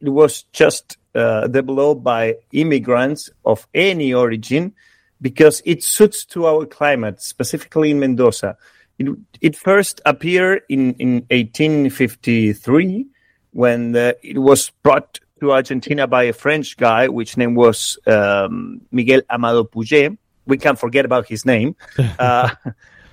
[0.02, 4.74] it was just uh, developed by immigrants of any origin
[5.22, 8.58] because it suits to our climate, specifically in Mendoza.
[9.00, 9.08] It,
[9.42, 13.08] it first appeared in, in 1853
[13.52, 18.82] when uh, it was brought to Argentina by a French guy, which name was um,
[18.92, 20.18] Miguel Amado Puget.
[20.46, 21.76] We can't forget about his name.
[22.20, 22.50] Uh,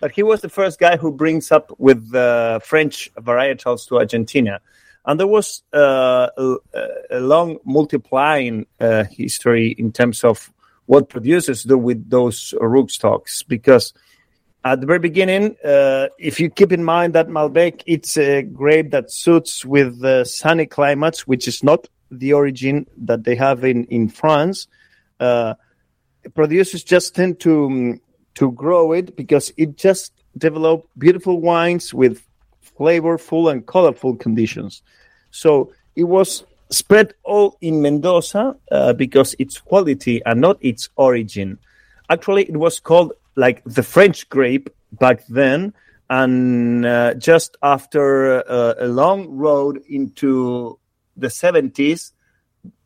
[0.01, 4.61] but he was the first guy who brings up with the French varietals to Argentina.
[5.07, 6.57] And there was uh, a,
[7.11, 10.51] a long multiplying uh, history in terms of
[10.87, 13.47] what producers do with those rootstocks.
[13.47, 13.93] Because
[14.64, 18.90] at the very beginning, uh, if you keep in mind that Malbec, it's a grape
[18.93, 24.09] that suits with sunny climates, which is not the origin that they have in, in
[24.09, 24.67] France.
[25.21, 25.55] Uh,
[26.35, 28.01] producers just tend to
[28.35, 32.27] to grow it because it just develop beautiful wines with
[32.79, 34.83] flavorful and colorful conditions.
[35.31, 41.59] So it was spread all in Mendoza uh, because its quality and not its origin.
[42.11, 45.73] Actually, it was called like the French grape back then.
[46.11, 50.79] And uh, just after uh, a long road into
[51.17, 52.13] the 70s,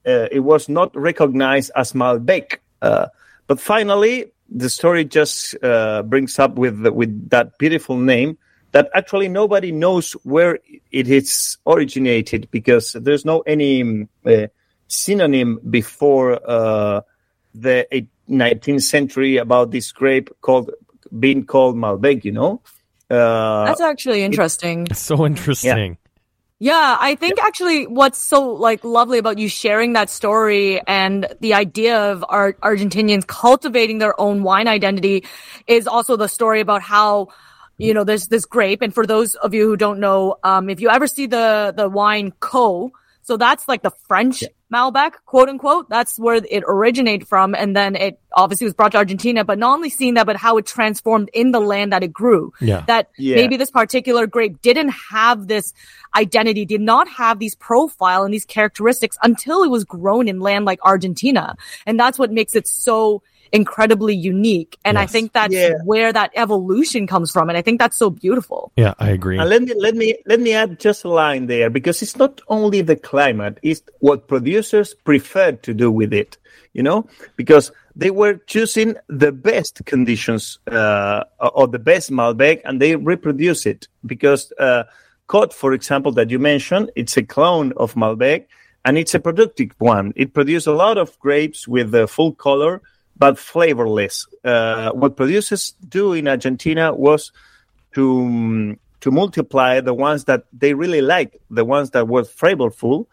[0.07, 2.59] uh, it was not recognized as Malbec.
[2.81, 3.07] Uh,
[3.47, 8.39] but finally, the story just uh, brings up with with that beautiful name
[8.73, 10.59] that actually nobody knows where
[10.91, 14.47] it is originated because there's no any um, uh,
[14.89, 17.01] synonym before uh,
[17.55, 17.87] the
[18.29, 20.71] 19th century about this grape called
[21.19, 22.25] being called Malbec.
[22.25, 22.63] You know,
[23.11, 24.87] uh, That's actually interesting.
[24.91, 25.99] It's so interesting.
[26.61, 31.55] Yeah, I think actually what's so like lovely about you sharing that story and the
[31.55, 35.25] idea of our Argentinians cultivating their own wine identity
[35.69, 37.29] is also the story about how
[37.79, 40.81] you know there's this grape and for those of you who don't know um if
[40.81, 42.91] you ever see the the wine co
[43.29, 45.89] So that's like the French Malbec, quote unquote.
[45.91, 47.55] That's where it originated from.
[47.55, 50.57] And then it obviously was brought to Argentina, but not only seeing that, but how
[50.57, 52.53] it transformed in the land that it grew.
[52.61, 52.85] Yeah.
[52.87, 53.37] That Yeah.
[53.37, 55.75] maybe this particular grape didn't have this
[56.23, 60.65] identity, did not have these profile and these characteristics until it was grown in land
[60.65, 61.55] like Argentina.
[61.85, 63.21] And that's what makes it so
[63.53, 64.79] incredibly unique.
[64.85, 65.75] And I think that's Yeah.
[65.85, 67.49] where that evolution comes from.
[67.49, 68.73] And I think that's so beautiful.
[68.77, 69.39] Yeah, I agree.
[69.39, 72.41] And let me let me let me add just a line there because it's not
[72.49, 76.39] only the climate; it's what producers prefer to do with it.
[76.75, 77.07] You know,
[77.37, 83.67] because they were choosing the best conditions uh, or the best Malbec, and they reproduce
[83.67, 84.85] it because uh,
[85.27, 88.47] Cot, for example, that you mentioned, it's a clone of Malbec,
[88.85, 90.13] and it's a productive one.
[90.17, 92.81] It produces a lot of grapes with the full color
[93.19, 94.27] but flavorless.
[94.45, 97.33] Uh, what producers do in Argentina was
[97.95, 103.07] to to multiply the ones that they really like, the ones that were flavorful,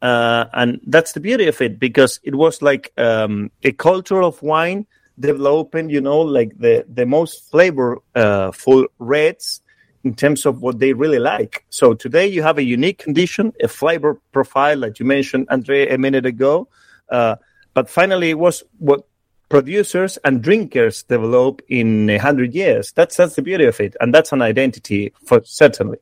[0.00, 4.40] uh, and that's the beauty of it because it was like um, a culture of
[4.42, 4.86] wine
[5.18, 9.62] developing, you know, like the the most flavorful reds
[10.04, 11.64] in terms of what they really like.
[11.70, 15.98] So today you have a unique condition, a flavor profile that you mentioned, Andre, a
[15.98, 16.68] minute ago.
[17.08, 17.36] Uh,
[17.74, 19.06] but finally, it was what
[19.52, 22.90] producers and drinkers develop in a hundred years.
[22.92, 25.98] That's that's the beauty of it, and that's an identity for certainly.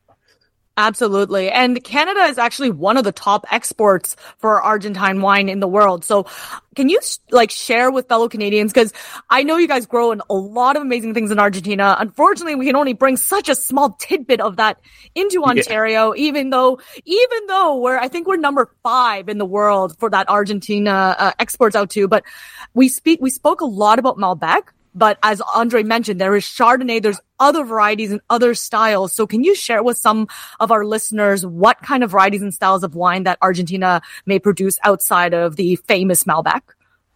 [0.77, 1.51] Absolutely.
[1.51, 6.05] And Canada is actually one of the top exports for Argentine wine in the world.
[6.05, 6.27] So
[6.75, 8.73] can you like share with fellow Canadians?
[8.73, 8.93] Cause
[9.29, 11.97] I know you guys grow in a lot of amazing things in Argentina.
[11.99, 14.81] Unfortunately, we can only bring such a small tidbit of that
[15.15, 19.99] into Ontario, even though, even though we're, I think we're number five in the world
[19.99, 22.25] for that Argentina uh, exports out to, but
[22.73, 24.69] we speak, we spoke a lot about Malbec.
[24.95, 29.13] But as Andre mentioned, there is Chardonnay, there's other varieties and other styles.
[29.13, 32.83] So can you share with some of our listeners what kind of varieties and styles
[32.83, 36.63] of wine that Argentina may produce outside of the famous Malbec?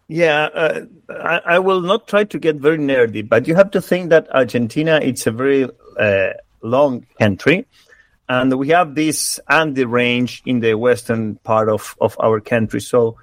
[0.07, 3.81] Yeah, uh, I, I will not try to get very nerdy, but you have to
[3.81, 5.67] think that Argentina it's a very
[5.99, 6.29] uh,
[6.61, 7.65] long country,
[8.29, 12.81] and we have this Andes range in the western part of, of our country.
[12.81, 13.17] So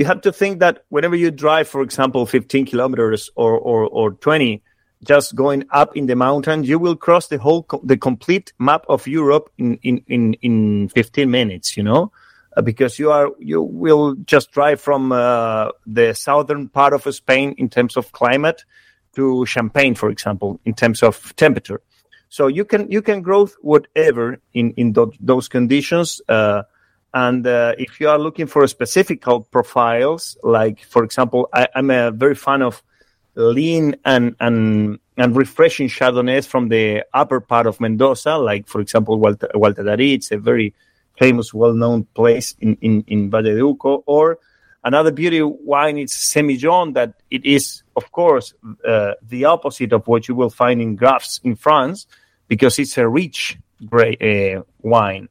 [0.00, 4.12] you have to think that whenever you drive, for example, 15 kilometers or, or, or
[4.12, 4.62] 20,
[5.04, 9.06] just going up in the mountains, you will cross the whole, the complete map of
[9.06, 12.10] Europe in, in, in, in 15 minutes, you know,
[12.56, 17.54] uh, because you are, you will just drive from uh, the southern part of Spain
[17.58, 18.64] in terms of climate
[19.16, 21.82] to Champagne, for example, in terms of temperature.
[22.30, 26.22] So you can, you can grow whatever in, in tho- those conditions.
[26.26, 26.62] Uh,
[27.12, 32.10] and uh, if you are looking for specific profiles, like for example, I, I'm a
[32.10, 32.82] very fan of
[33.34, 39.18] lean and and and refreshing Chardonnays from the upper part of Mendoza, like for example,
[39.18, 40.14] Gualtallary.
[40.14, 40.74] It's a very
[41.18, 44.02] famous, well-known place in in in Valle de Uco.
[44.06, 44.38] Or
[44.84, 48.54] another beauty wine is Semillon, that it is, of course,
[48.86, 52.06] uh, the opposite of what you will find in Graves in France,
[52.46, 54.16] because it's a rich gray,
[54.56, 55.28] uh, wine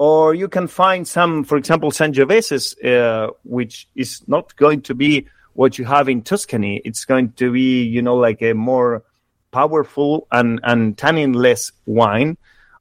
[0.00, 5.28] or you can find some, for example, Sangioveses, uh, which is not going to be
[5.52, 6.80] what you have in Tuscany.
[6.86, 9.04] It's going to be, you know, like a more
[9.52, 12.38] powerful and, and tannin-less wine.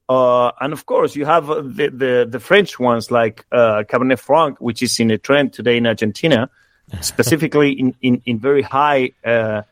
[0.08, 4.62] Uh, and of course, you have the, the, the French ones like uh, Cabernet Franc,
[4.62, 6.50] which is in a trend today in Argentina,
[7.02, 9.64] specifically in, in, in very high uh,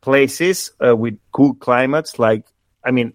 [0.00, 2.18] places uh, with cool climates.
[2.18, 2.46] Like,
[2.84, 3.12] I mean,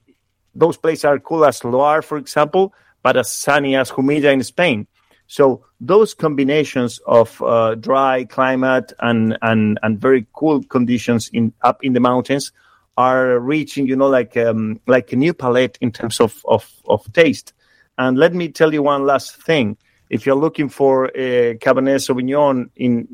[0.56, 2.74] those places are cool as Loire, for example,
[3.06, 4.88] but as sunny as Jumilla in Spain.
[5.28, 11.84] So those combinations of uh, dry climate and, and, and very cool conditions in up
[11.84, 12.52] in the mountains
[12.98, 17.06] are reaching, you know, like um, like a new palette in terms of, of, of
[17.14, 17.54] taste.
[18.00, 19.78] And let me tell you one last thing:
[20.10, 23.08] if you're looking for a Cabernet Sauvignon in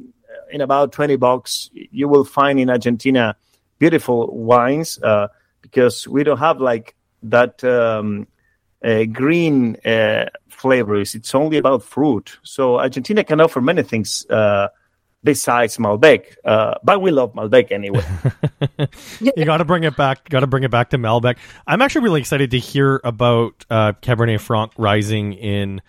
[0.52, 3.36] in about twenty bucks, you will find in Argentina
[3.78, 5.28] beautiful wines uh,
[5.62, 7.62] because we don't have like that.
[7.66, 8.28] Um,
[8.84, 11.16] uh, green uh, flavors.
[11.16, 12.38] It's only about fruit.
[12.44, 14.68] So Argentina can offer many things uh,
[15.24, 18.04] besides Malbec, uh, but we love Malbec anyway.
[19.20, 20.28] you got to bring it back.
[20.30, 21.38] Got to bring it back to Malbec.
[21.68, 25.82] I'm actually really excited to hear about uh, Cabernet Franc rising in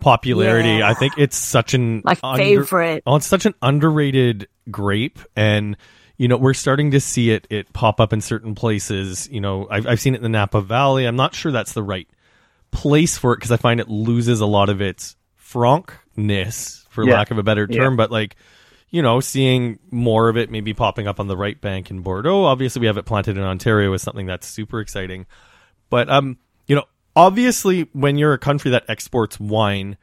[0.00, 0.76] popularity.
[0.76, 0.88] Yeah.
[0.88, 3.02] I think it's such an My under- favorite.
[3.06, 5.76] Oh, it's such an underrated grape, and
[6.16, 9.28] you know we're starting to see it it pop up in certain places.
[9.30, 11.06] You know, I've I've seen it in the Napa Valley.
[11.06, 12.08] I'm not sure that's the right
[12.70, 17.14] place for it because I find it loses a lot of its frankness, for Yeah.
[17.14, 17.82] lack of a better Yeah.
[17.82, 17.96] term.
[17.96, 18.36] But like,
[18.90, 22.44] you know, seeing more of it maybe popping up on the right bank in Bordeaux.
[22.44, 25.26] Obviously, we have it planted in Ontario is something that's super exciting.
[25.90, 26.84] But um, you know,
[27.16, 29.96] obviously, when you're a country that exports wine,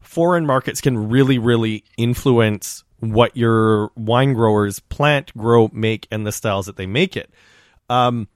[0.00, 6.32] foreign markets can really, really influence what your wine growers plant, grow, make, and the
[6.32, 7.30] styles that they make it.
[7.90, 8.28] Um,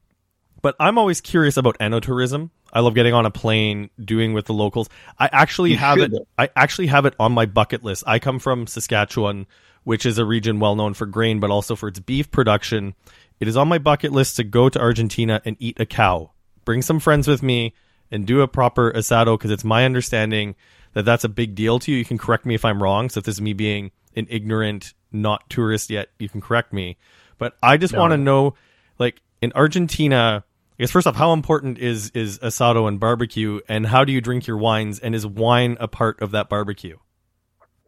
[0.61, 2.51] but I'm always curious about enotourism.
[2.72, 4.88] I love getting on a plane, doing with the locals.
[5.18, 6.12] I actually You have it.
[6.37, 8.04] I actually have it on my bucket list.
[8.07, 9.46] I come from Saskatchewan,
[9.85, 12.94] which is a region well known for grain, but also for its beef production.
[13.40, 16.33] It is on my bucket list to go to Argentina and eat a cow.
[16.64, 17.74] Bring some friends with me
[18.11, 20.54] and do a proper asado because it's my understanding
[20.94, 21.98] that that's a big deal to you.
[21.98, 23.09] You can correct me if I'm wrong.
[23.09, 26.96] So if this is me being an ignorant, not tourist yet, you can correct me.
[27.38, 28.54] But I just want to know,
[28.98, 30.44] like in Argentina,
[30.79, 34.21] I guess first off, how important is is asado and barbecue, and how do you
[34.21, 36.97] drink your wines, and is wine a part of that barbecue?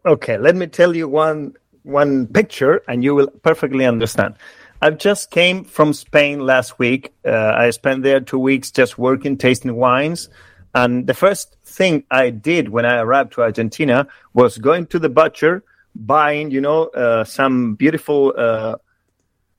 [0.05, 4.35] Okay, let me tell you one one picture, and you will perfectly understand.
[4.83, 7.13] I've just came from Spain last week.
[7.25, 10.29] Uh, I spent there two weeks just working, tasting wines.
[10.75, 15.09] And the first thing I did when I arrived to Argentina was going to the
[15.09, 15.63] butcher,
[15.95, 18.77] buying, you know, uh, some beautiful uh,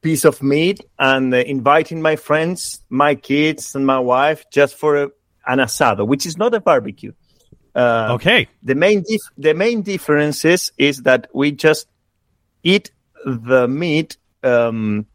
[0.02, 4.96] piece of meat, and uh, inviting my friends, my kids, and my wife just for
[4.96, 5.10] a,
[5.48, 7.12] an asado, which is not a barbecue.
[7.76, 11.88] Uh, Okay, the main dif- the main differences is that we just
[12.64, 12.92] eat
[13.26, 15.06] the meat um,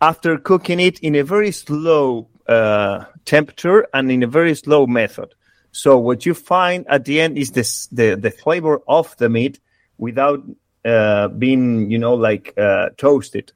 [0.00, 5.34] after cooking it in a very slow uh, temperature and in a very slow method.
[5.72, 9.60] So what you find at the end is this the the flavor of the meat
[9.98, 10.40] without
[10.84, 13.52] uh, being you know like uh, toasted.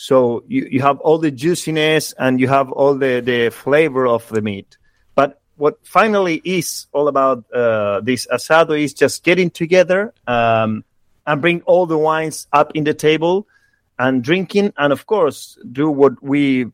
[0.00, 4.26] So you, you have all the juiciness and you have all the, the flavor of
[4.30, 4.78] the meat.
[5.14, 10.84] But what finally is all about uh, this asado is just getting together um,
[11.26, 13.46] and bring all the wines up in the table
[13.98, 16.72] and drinking, and of course do what we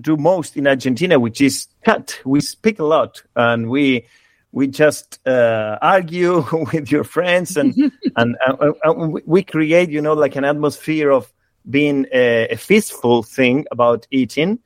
[0.00, 2.20] do most in Argentina, which is cut.
[2.24, 4.06] We speak a lot and we
[4.50, 7.76] we just uh, argue with your friends and
[8.16, 11.32] and, and, and we- we create, you know, like an atmosphere of
[11.68, 14.58] being a, a feastful thing about eating.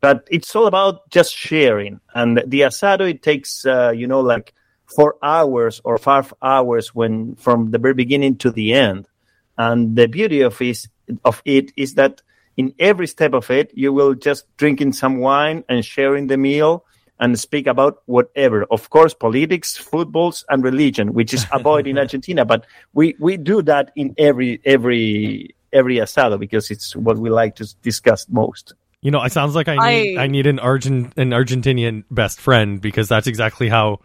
[0.00, 2.00] But it's all about just sharing.
[2.14, 4.52] And the asado, it takes, uh, you know, like
[4.94, 9.08] four hours or five hours when from the very beginning to the end.
[9.56, 10.88] And the beauty of is
[11.24, 12.22] of it is that
[12.56, 16.84] in every step of it, you will just drinking some wine and sharing the meal
[17.18, 18.64] and speak about whatever.
[18.70, 22.44] Of course, politics, footballs, and religion, which is avoided in Argentina.
[22.44, 27.56] But we, we do that in every every every asado because it's what we like
[27.56, 28.74] to discuss most.
[29.00, 32.40] you know, it sounds like I need I, I- need an Argent an Argentinian best
[32.40, 34.00] friend because that's exactly how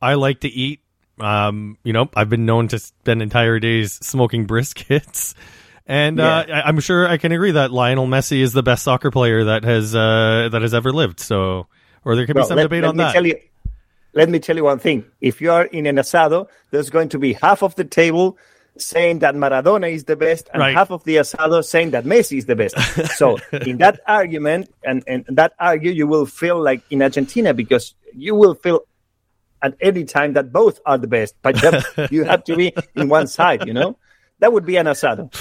[0.00, 0.80] I like to eat.
[1.18, 5.34] Um, you know, I've been known to spend entire days smoking briskets.
[5.88, 9.10] And uh, I, I'm sure I can agree that Lionel Messi is the best soccer
[9.12, 11.20] player that has uh, that has ever lived.
[11.20, 11.68] So,
[12.04, 13.12] or there could be some let, debate let on me that.
[13.12, 13.38] Tell you,
[14.12, 15.04] let me tell you one thing.
[15.20, 18.36] If you are in an asado, there's going to be half of the table
[18.78, 20.74] saying that Maradona is the best and Right.
[20.74, 22.76] half of the asado saying that Messi is the best.
[23.16, 27.94] so in that argument and, and that argue, you will feel like in Argentina because
[28.14, 28.80] you will feel
[29.62, 32.74] at any time that both are the best, but you have, you have to be
[32.94, 33.96] in one side, you know?
[34.38, 35.32] That would be an asado.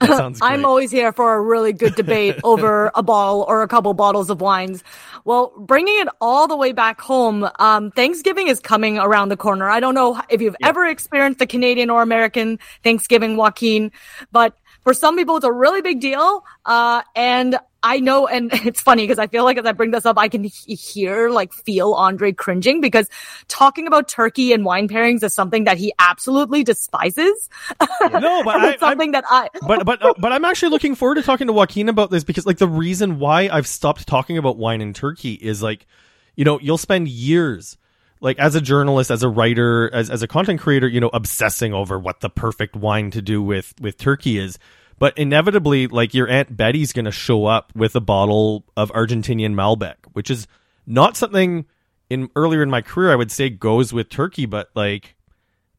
[0.00, 0.52] That sounds great.
[0.52, 4.28] I'm always here for a really good debate over a bottle or a couple bottles
[4.30, 4.84] of wines.
[5.24, 9.68] Well, bringing it all the way back home, um, Thanksgiving is coming around the corner.
[9.68, 13.90] I don't know if you've ever experienced the Canadian or American Thanksgiving, Joaquin,
[14.32, 16.44] but for some people, it's a really big deal.
[16.64, 20.04] Uh, and I know, and it's funny because I feel like as I bring this
[20.04, 23.08] up, I can he- hear, like, feel Andre cringing because
[23.46, 27.48] talking about turkey and wine pairings is something that he absolutely despises.
[28.00, 31.14] no, but I, it's something that I, but but uh, but I'm actually looking forward
[31.14, 34.56] to talking to Joaquin about this because like the reason why I've stopped talking about
[34.56, 35.86] wine and turkey is like,
[36.34, 37.78] you know, you'll spend years
[38.20, 41.72] like as a journalist, as a writer, as as a content creator, you know, obsessing
[41.72, 44.58] over what the perfect wine to do with with turkey is.
[44.98, 49.54] But inevitably, like your aunt Betty's going to show up with a bottle of Argentinian
[49.54, 50.46] Malbec, which is
[50.86, 51.66] not something
[52.08, 55.16] in earlier in my career I would say goes with turkey, but like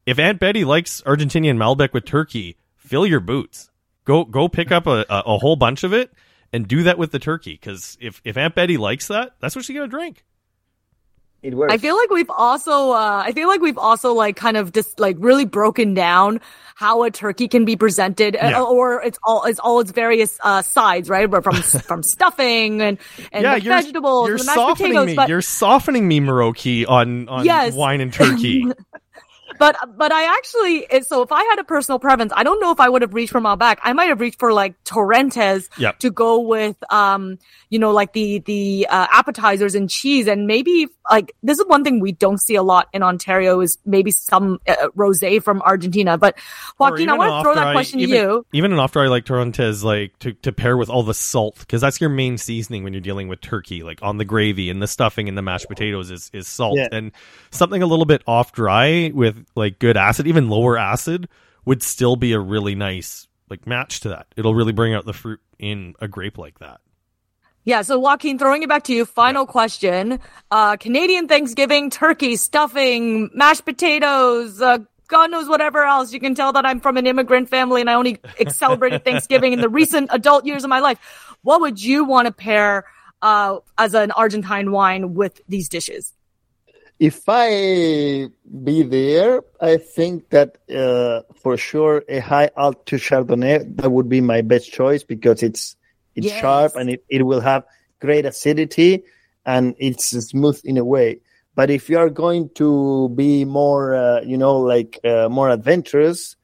[0.06, 3.70] if Aunt Betty likes Argentinian Malbec with turkey, fill your boots.
[4.04, 6.12] Go go pick up a, a, a whole bunch of it
[6.52, 7.52] and do that with the turkey.
[7.52, 10.24] Because if, if Aunt Betty likes that, that's what she's gonna drink.
[11.42, 11.72] It works.
[11.72, 14.98] I feel like we've also, uh, I feel like we've also like kind of just
[14.98, 16.40] like really broken down
[16.74, 18.62] how a turkey can be presented, uh, Yeah.
[18.62, 21.30] or it's all it's all its various uh, sides, right?
[21.30, 21.54] But from
[21.88, 22.98] from stuffing and
[23.32, 25.06] and yeah, the you're, vegetables, you're and the mashed softening potatoes.
[25.06, 25.14] me.
[25.14, 27.72] But You're softening me, Miroki, on on Yes.
[27.74, 28.64] wine and turkey.
[29.58, 32.80] but but I actually so if I had a personal preference, I don't know if
[32.80, 33.78] I would have reached for Malbec.
[33.82, 35.98] I might have reached for like Torrontés Yep.
[36.00, 37.38] to go with um
[37.70, 41.84] you know like the the uh, appetizers and cheese and maybe like this is one
[41.84, 46.18] thing we don't see a lot in Ontario is maybe some uh, rosé from Argentina.
[46.18, 46.38] But
[46.78, 48.46] Joaquin, I want to throw that after I- question even, to you.
[48.52, 51.80] Even an after I like Torrontés, like to, to pair with all the salt, because
[51.80, 54.86] that's your main seasoning when you're dealing with turkey, like on the gravy and the
[54.86, 56.76] stuffing and the mashed potatoes is, is salt.
[56.76, 56.88] Yeah.
[56.92, 57.12] And
[57.50, 61.28] something a little bit off dry with like good acid, even lower acid,
[61.64, 64.26] would still be a really nice like match to that.
[64.36, 66.80] It'll really bring out the fruit in a grape like that.
[67.64, 69.04] Yeah, so Joaquin, throwing it back to you.
[69.04, 70.20] Final question:
[70.50, 74.60] uh, Canadian Thanksgiving turkey stuffing, mashed potatoes.
[74.60, 74.78] Uh,
[75.08, 76.12] God knows whatever else.
[76.12, 79.60] You can tell that I'm from an immigrant family and I only celebrated Thanksgiving in
[79.60, 80.98] the recent adult years of my life.
[81.42, 82.84] What would you want to pair
[83.22, 86.12] uh, as an Argentine wine with these dishes?
[86.98, 88.28] If I
[88.64, 94.20] be there, I think that uh, for sure a high altitude Chardonnay that would be
[94.20, 95.76] my best choice because it's
[96.16, 96.38] it's Yes.
[96.40, 97.64] sharp and it, it will have
[98.00, 99.04] great acidity
[99.46, 101.20] and it's smooth in a way.
[101.54, 106.36] But if you are going to be more, uh, you know, like uh, more adventurous,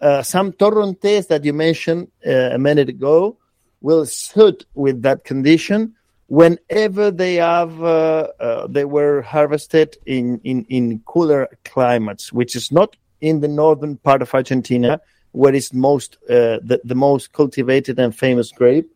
[0.00, 3.38] uh, some Torrontés that you mentioned uh, a minute ago
[3.80, 5.94] will suit with that condition
[6.30, 12.70] whenever they have uh, uh, they were harvested in, in in cooler climates which is
[12.70, 15.00] not in the northern part of argentina
[15.32, 18.88] where it's most uh, the, the most cultivated and famous grape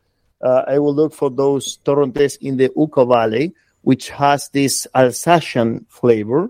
[0.42, 5.84] uh, i will look for those torrontés in the uco valley which has this alsatian
[5.88, 6.48] flavor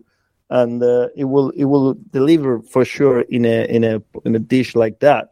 [0.50, 4.38] and uh, it will it will deliver for sure in a in a in a
[4.38, 5.30] dish like that.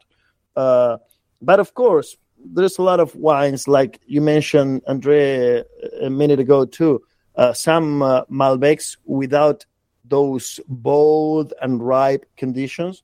[0.55, 0.97] Uh,
[1.41, 5.63] but of course there's a lot of wines like you mentioned andre
[6.01, 7.01] a minute ago too.
[7.35, 9.65] Uh, some uh, malbecs without
[10.05, 13.03] those bold and ripe conditions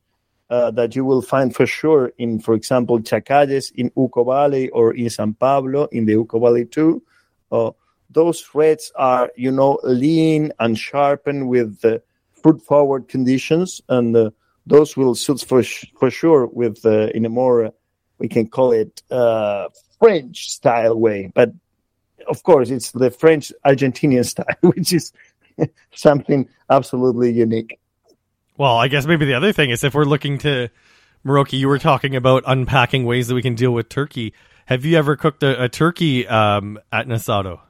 [0.49, 4.93] uh, that you will find for sure in for example Chacayes in uco valley or
[4.93, 7.01] in san pablo in the uco valley too.
[7.51, 7.71] Uh,
[8.09, 11.97] those reds are you know lean and sharpened with uh,
[12.41, 14.29] fruit forward conditions and uh,
[14.65, 17.71] those will suit for sh- for sure with uh, in a more
[18.19, 21.51] we can call it uh, French style way, but
[22.27, 25.11] of course it's the French Argentinian style, which is
[25.95, 27.79] something absolutely unique.
[28.57, 30.69] Well, I guess maybe the other thing is if we're looking to
[31.25, 34.33] Miroki, you were talking about unpacking ways that we can deal with turkey.
[34.65, 37.61] Have you ever cooked a, a turkey um, at Nasado?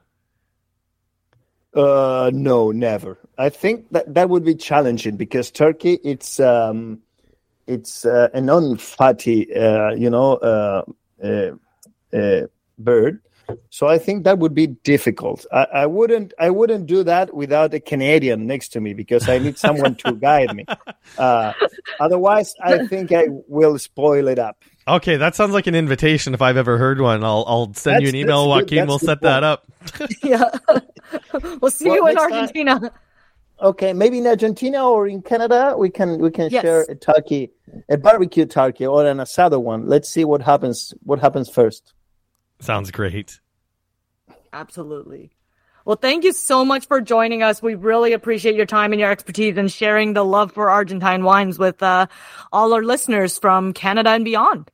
[1.74, 3.18] Uh, no, never.
[3.38, 7.00] I think that that would be challenging because turkey it's um,
[7.70, 10.82] it's uh, a non-fatty, uh, you know, uh,
[11.22, 11.50] uh,
[12.16, 12.46] uh,
[12.78, 13.20] bird.
[13.70, 15.44] So I think that would be difficult.
[15.52, 16.32] I, I wouldn't.
[16.38, 20.12] I wouldn't do that without a Canadian next to me because I need someone to
[20.28, 20.64] guide me.
[21.18, 21.52] Uh,
[21.98, 24.62] otherwise, I think I will spoil it up.
[24.86, 27.24] Okay, that sounds like an invitation if I've ever heard one.
[27.24, 28.86] I'll I'll send you an email, Joaquin.
[28.86, 29.66] We'll set good that up.
[30.22, 30.44] yeah,
[31.60, 32.92] we'll see Well, you in next time- Argentina.
[33.62, 36.62] Okay, maybe in Argentina or in Canada, we can we can Yes.
[36.62, 37.50] share a turkey,
[37.88, 39.86] a barbecue turkey or an asado one.
[39.86, 40.94] Let's see what happens.
[41.02, 41.92] What happens first.
[42.60, 43.40] Sounds great.
[44.52, 45.32] Absolutely.
[45.84, 47.62] Well, thank you so much for joining us.
[47.62, 51.58] We really appreciate your time and your expertise and sharing the love for Argentine wines
[51.58, 52.06] with uh,
[52.52, 54.70] all our listeners from Canada and beyond.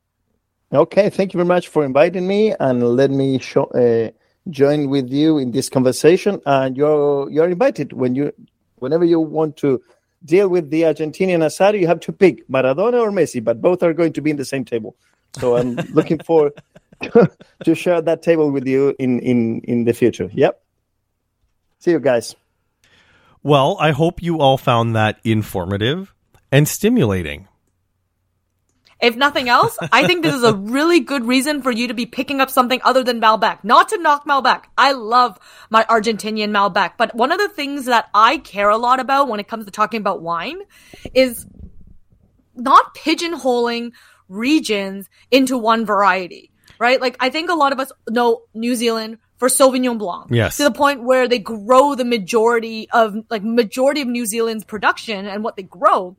[0.73, 4.11] Okay, thank you very much for inviting me and let me show, uh,
[4.51, 6.41] join with you in this conversation.
[6.45, 8.33] And you're you're invited when you
[8.79, 9.83] whenever you want to
[10.25, 13.93] deal with the Argentinian asado, you have to pick Maradona or Messi, but both are
[13.93, 14.97] going to be in the same table.
[15.39, 16.53] So I'm looking forward
[17.03, 17.31] to,
[17.65, 20.31] to share that table with you in in in the future.
[20.33, 20.63] Yep.
[21.79, 22.35] See you guys.
[23.43, 26.13] Well, I hope you all found that informative
[26.51, 27.47] and stimulating.
[29.01, 32.07] If nothing else, I think this is a really good reason for you to be
[32.07, 33.63] picking up something other than Malbec.
[33.63, 34.65] Not to knock Malbec.
[34.79, 35.39] I love
[35.69, 36.93] my Argentinian Malbec.
[36.97, 39.71] But one of the things that I care a lot about when it comes to
[39.71, 40.61] talking about wine
[41.13, 41.47] is
[42.55, 43.93] not pigeonholing
[44.29, 47.01] regions into one variety, right?
[47.01, 50.29] Like, I think a lot of us know New Zealand for Sauvignon Blanc.
[50.31, 50.57] Yes.
[50.57, 55.27] To the point where they grow the majority of, like, majority of New Zealand's production
[55.27, 56.17] and what they grow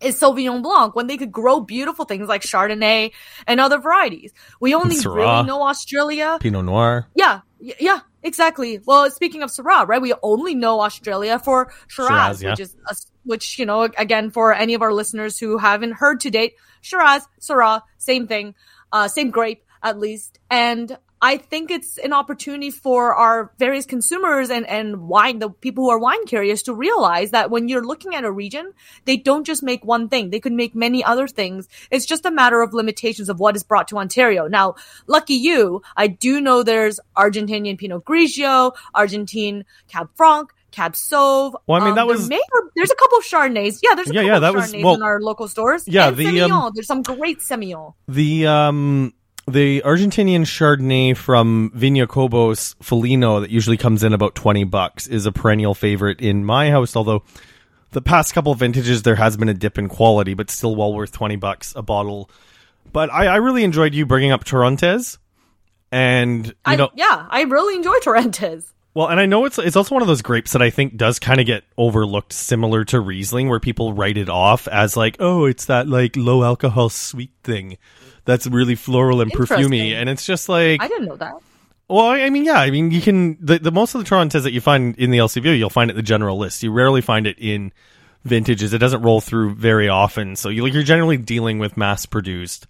[0.00, 3.12] is Sauvignon Blanc when they could grow beautiful things like Chardonnay
[3.46, 4.32] and other varieties.
[4.60, 5.14] We only Syrah.
[5.16, 6.38] really know Australia.
[6.40, 7.06] Pinot Noir.
[7.14, 8.80] Yeah, yeah, exactly.
[8.84, 10.00] Well, speaking of Syrah, right?
[10.00, 12.50] We only know Australia for Shiraz, Shiraz, yeah.
[12.50, 16.20] which is a, which you know again for any of our listeners who haven't heard
[16.20, 18.54] to date, Shiraz, Syrah, same thing,
[18.92, 20.38] uh, same grape at least.
[20.50, 25.82] And I think it's an opportunity for our various consumers and, and wine, the people
[25.84, 28.66] who are wine curious to realize that when you're looking at a region,
[29.06, 30.30] they don't just make one thing.
[30.30, 31.68] They could make many other things.
[31.90, 34.46] It's just a matter of limitations of what is brought to Ontario.
[34.46, 34.76] Now,
[35.08, 41.54] lucky you, I do know there's Argentinian Pinot Grigio, Argentine Cab Franc, Cab Sauv.
[41.66, 42.40] Well, I mean, Um, that was- may-
[42.76, 43.80] there's a couple of Chardonnays.
[43.82, 45.82] Yeah, there's a Yeah, couple yeah, of that was- well, in our local stores.
[45.88, 46.50] yeah, and the, Semillon.
[46.52, 47.94] um, there's some great Semillon.
[48.06, 49.12] The um
[49.46, 55.24] the Argentinian Chardonnay from Viña Cobos Felino that usually comes in about 20 bucks is
[55.26, 57.22] a perennial favorite in my house although
[57.92, 60.92] the past couple of vintages there has been a dip in quality but still well
[60.92, 62.28] worth 20 bucks a bottle.
[62.92, 65.18] But I, I really enjoyed you bringing up Torrontés.
[65.92, 68.64] and you I, know yeah, I really enjoy Torrontés.
[68.96, 71.18] Well, and I know it's it's also one of those grapes that I think does
[71.18, 75.44] kind of get overlooked, similar to Riesling, where people write it off as like, oh,
[75.44, 77.76] it's that like low alcohol sweet thing
[78.24, 79.92] that's really floral and perfumey, Interesting.
[79.92, 81.34] and it's just like, I didn't know that.
[81.88, 84.54] well, I mean, yeah, I mean, you can the, the most of the Torrontes that
[84.54, 86.62] you find in the LCBO, you'll find it in the general list.
[86.62, 87.74] You rarely find it in
[88.24, 88.72] vintages.
[88.72, 92.66] It doesn't roll through very often, so you, you're generally dealing with mass produced,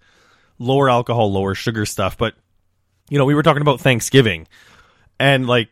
[0.59, 2.17] lower alcohol, lower sugar stuff.
[2.17, 2.33] But
[3.09, 4.45] you know, we were talking about Thanksgiving,
[5.21, 5.69] and like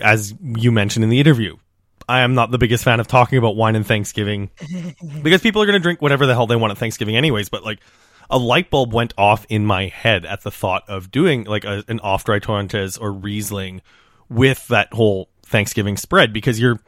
[0.00, 1.56] as you mentioned in the interview,
[2.08, 4.50] I am not the biggest fan of talking about wine and Thanksgiving
[5.22, 7.48] because people are going to drink whatever the hell they want at Thanksgiving, anyways.
[7.48, 7.80] But like,
[8.30, 11.84] a light bulb went off in my head at the thought of doing like a,
[11.88, 13.82] an off dry Torrontés or Riesling
[14.28, 16.78] with that whole Thanksgiving spread because you're,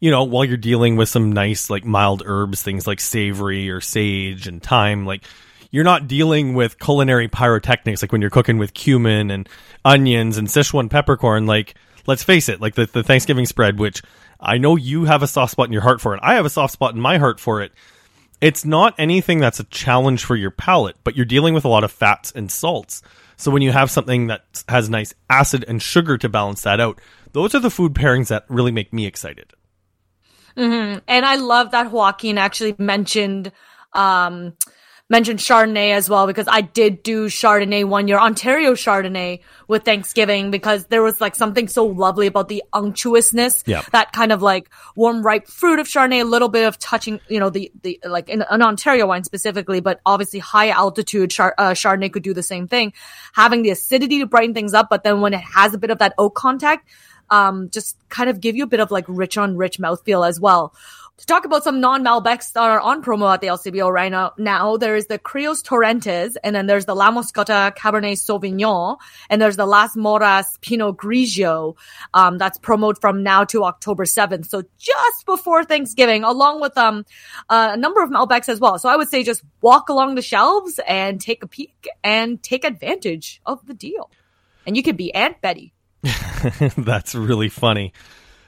[0.00, 3.80] you know, while you're dealing with some nice like mild herbs, things like savory or
[3.80, 5.22] sage and thyme, like
[5.70, 9.48] you're not dealing with culinary pyrotechnics like when you're cooking with cumin and
[9.84, 11.46] onions and Sichuan peppercorn.
[11.46, 11.74] Like,
[12.08, 14.02] let's face it, like the, the Thanksgiving spread, which
[14.40, 16.20] I know you have a soft spot in your heart for it.
[16.22, 17.70] I have a soft spot in my heart for it.
[18.40, 21.84] It's not anything that's a challenge for your palate, but you're dealing with a lot
[21.84, 23.02] of fats and salts.
[23.36, 26.98] So when you have something that has nice acid and sugar to balance that out,
[27.32, 29.52] those are the food pairings that really make me excited.
[30.56, 33.52] And I love that Joaquin actually mentioned
[33.92, 34.54] um
[35.10, 40.50] mentioned Chardonnay as well because I did do Chardonnay one year, Ontario Chardonnay with Thanksgiving
[40.50, 43.82] because there was like something so lovely about the unctuousness, Yeah.
[43.92, 47.40] that kind of like warm ripe fruit of Chardonnay, a little bit of touching, you
[47.40, 51.70] know, the the like in an Ontario wine specifically, but obviously high altitude Char- uh,
[51.70, 52.92] Chardonnay could do the same thing,
[53.32, 55.98] having the acidity to brighten things up, but then when it has a bit of
[55.98, 56.88] that oak contact,
[57.30, 60.40] um, just kind of give you a bit of like rich on rich mouthfeel as
[60.40, 60.74] well.
[61.18, 64.76] To talk about some non-Malbecs that are on promo at the LCBO right now, now
[64.76, 68.98] there is the Crios Torrontés, and then there's the La Mascota Cabernet Sauvignon,
[69.28, 71.74] and there's the Las Moras Pinot Grigio,
[72.14, 74.46] um, that's promoted from now to October 7th.
[74.46, 77.04] So just before Thanksgiving, along with, um,
[77.50, 78.78] a number of Malbecs as well.
[78.78, 82.64] So I would say just walk along the shelves and take a peek and take
[82.64, 84.08] advantage of the deal.
[84.66, 85.72] And you could be Aunt Betty.
[86.76, 87.92] That's really funny.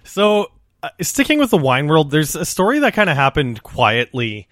[0.04, 0.52] So,
[0.82, 4.48] uh, sticking with the wine world, there's a story that kind of happened quietly,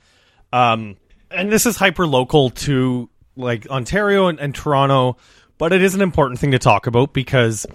[0.53, 0.97] um,
[1.31, 5.16] and this is hyper local to like Ontario and, and Toronto,
[5.59, 7.66] but it is an important thing to talk about because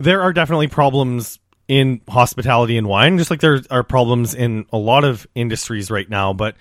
[0.00, 4.78] there are definitely problems in hospitality and wine, just like there are problems in a
[4.78, 6.32] lot of industries right now.
[6.32, 6.56] But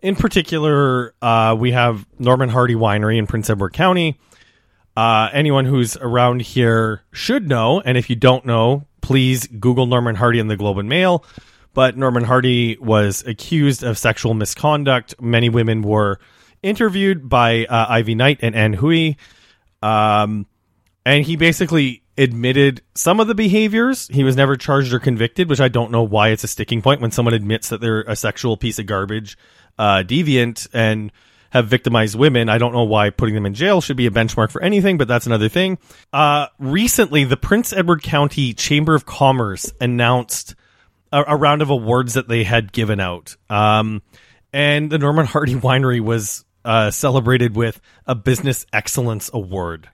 [0.00, 4.18] in particular, uh, we have Norman Hardy Winery in Prince Edward County
[4.96, 7.80] uh, anyone who's around here should know.
[7.80, 11.24] And if you don't know, please Google Norman Hardy in the Globe and Mail.
[11.74, 15.14] But Norman Hardy was accused of sexual misconduct.
[15.20, 16.18] Many women were
[16.62, 19.14] interviewed by uh, Ivy Knight and Ann Hui.
[19.82, 20.46] Um,
[21.04, 24.06] and he basically admitted some of the behaviors.
[24.08, 27.00] He was never charged or convicted, which I don't know why it's a sticking point
[27.00, 29.36] when someone admits that they're a sexual piece of garbage,
[29.78, 31.10] uh, deviant, and
[31.52, 32.48] have victimized women.
[32.48, 35.06] I don't know why putting them in jail should be a benchmark for anything, but
[35.06, 35.78] that's another thing.
[36.10, 40.54] Uh, recently, the Prince Edward County Chamber of Commerce announced
[41.12, 43.36] a, a round of awards that they had given out.
[43.50, 44.00] Um,
[44.50, 49.90] and the Norman Hardy Winery was uh, celebrated with a Business Excellence Award.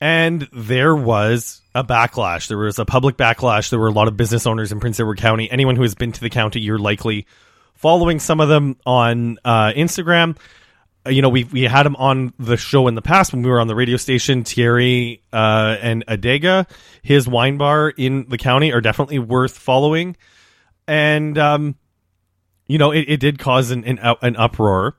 [0.00, 2.48] And there was a backlash.
[2.48, 3.70] There was a public backlash.
[3.70, 5.48] There were a lot of business owners in Prince Edward County.
[5.48, 7.28] Anyone who has been to the county, you're likely
[7.74, 10.36] following some of them on uh, Instagram.
[11.06, 13.50] Uh, You know, we we had him on the show in the past when we
[13.50, 14.44] were on the radio station.
[14.44, 16.68] Thierry uh, and Adega,
[17.02, 20.16] his wine bar in the county, are definitely worth following.
[20.86, 21.76] And um,
[22.66, 24.96] you know, it, it did cause an an, an uproar.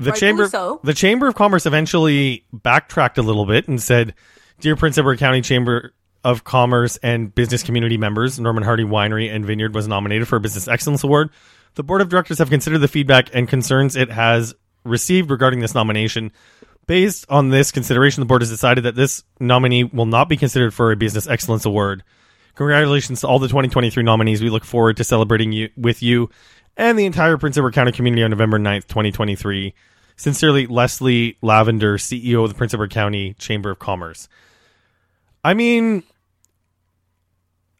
[0.00, 0.78] The chamber, so.
[0.84, 4.14] the Chamber of Commerce, eventually backtracked a little bit and said,
[4.60, 9.44] "Dear Prince Edward County Chamber of Commerce and business community members, Norman Hardy Winery and
[9.44, 11.30] Vineyard was nominated for a Business Excellence Award.
[11.74, 14.54] The board of directors have considered the feedback and concerns it has
[14.88, 16.32] received regarding this nomination."
[16.86, 20.72] Based on this consideration, the board has decided that this nominee will not be considered
[20.72, 22.02] for a Business Excellence Award.
[22.54, 24.42] Congratulations to all the 2023 nominees.
[24.42, 26.30] We look forward to celebrating you with you
[26.78, 29.74] and the entire Prince Edward County community on November 9th, 2023.
[30.16, 34.28] Sincerely, Leslie Lavender, CEO of the Prince Edward County Chamber of Commerce.
[35.44, 36.04] I mean,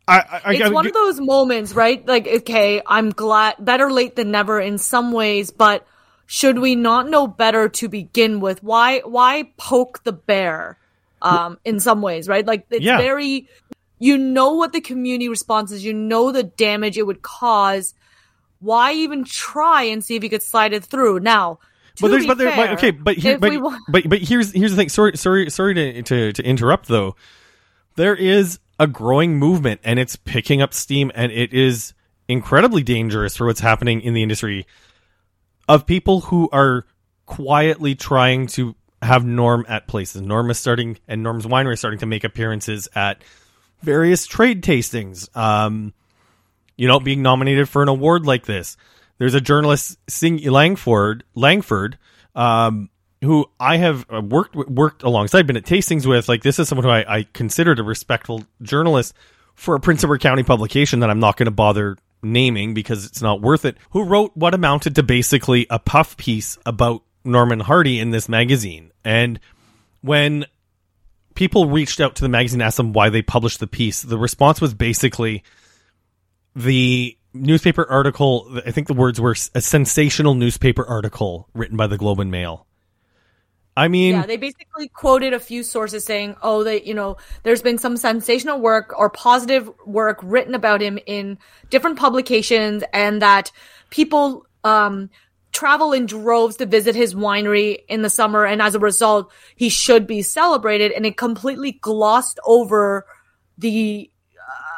[0.06, 2.04] I, I, I one of those moments, right?
[2.06, 5.86] Like, okay, I'm glad, better late than never in some ways, but
[6.30, 8.62] should we not know better to begin with?
[8.62, 10.78] Why, why poke the bear?
[11.20, 12.46] Um, in some ways, right?
[12.46, 12.98] Like, it's Yeah.
[12.98, 13.48] very,
[13.98, 17.94] you know what the community response is, you know the damage it would cause.
[18.60, 21.18] Why even try and see if you could slide it through?
[21.18, 21.58] Now,
[22.00, 24.52] but there's but there fair, but, okay but here but, we wa- but but here's
[24.52, 27.16] here's the thing sorry sorry sorry to, to to interrupt though
[27.96, 31.94] there is a growing movement and it's picking up steam and it is
[32.28, 34.66] incredibly dangerous for what's happening in the industry
[35.68, 36.86] of people who are
[37.26, 42.00] quietly trying to have norm at places norm is starting and norm's winery is starting
[42.00, 43.22] to make appearances at
[43.82, 45.92] various trade tastings um
[46.78, 48.78] you know, being nominated for an award like this.
[49.18, 51.98] There's a journalist, Sing Langford, Langford,
[52.34, 52.88] um,
[53.22, 56.28] who I have uh, worked worked alongside, been at tastings with.
[56.28, 59.12] Like this is someone who I, I considered a respectful journalist
[59.56, 63.22] for a Prince Edward County publication that I'm not going to bother naming because it's
[63.22, 63.76] not worth it.
[63.90, 68.92] Who wrote what amounted to basically a puff piece about Norman Hardy in this magazine,
[69.04, 69.40] and
[70.00, 70.46] when
[71.34, 74.60] people reached out to the magazine, asked them why they published the piece, the response
[74.60, 75.42] was basically
[76.54, 81.98] the newspaper article i think the words were a sensational newspaper article written by the
[81.98, 82.66] globe and mail
[83.78, 87.62] i mean Yeah, they basically quoted a few sources saying, "Oh, that you know, there's
[87.62, 91.38] been some sensational work or positive work written about him in
[91.70, 93.52] different publications, and that
[93.90, 95.10] people um,
[95.52, 99.68] travel in droves to visit his winery in the summer, and as a result, he
[99.68, 103.06] should be celebrated." And it completely glossed over
[103.58, 104.10] the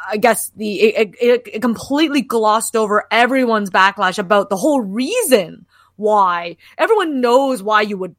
[0.09, 5.65] I guess the it, it, it completely glossed over everyone's backlash about the whole reason
[5.95, 8.15] why everyone knows why you would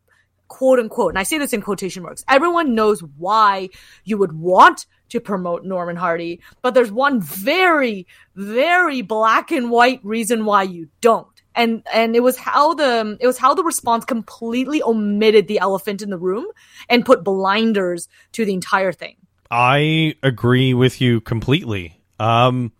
[0.53, 3.71] quote unquote, and I say this in quotation marks, everyone knows why
[4.05, 10.01] you would want to promote Norman Hardy, but there's one very, very black and white
[10.05, 11.27] reason why you don't.
[11.55, 16.03] And and it was how the it was how the response completely omitted the elephant
[16.03, 16.45] in the room
[16.91, 19.17] and put blinders to the entire thing.
[19.51, 22.73] i agree with you completely um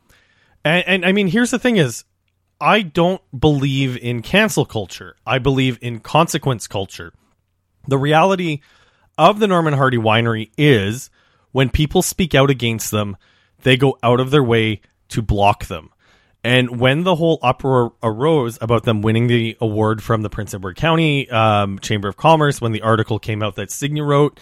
[0.65, 2.05] and, and i mean here's the thing is
[2.63, 7.13] i don't believe in cancel culture i believe in consequence culture
[7.87, 8.61] the reality
[9.19, 11.11] of the norman hardy winery is
[11.53, 13.17] when people speak out against them
[13.63, 15.91] they go out of their way to block them
[16.45, 20.77] And when the whole uproar arose about them winning the award from the Prince Edward
[20.77, 24.41] County um, Chamber of Commerce, when the article came out that Signia wrote,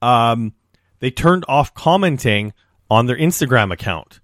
[0.00, 0.52] um,
[1.00, 2.52] they turned off commenting
[2.88, 4.20] on their Instagram account.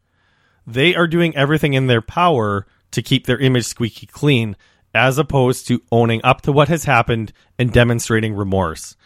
[0.68, 4.56] They are doing everything in their power to keep their image squeaky clean,
[4.96, 8.96] as opposed to owning up to what has happened and demonstrating remorse.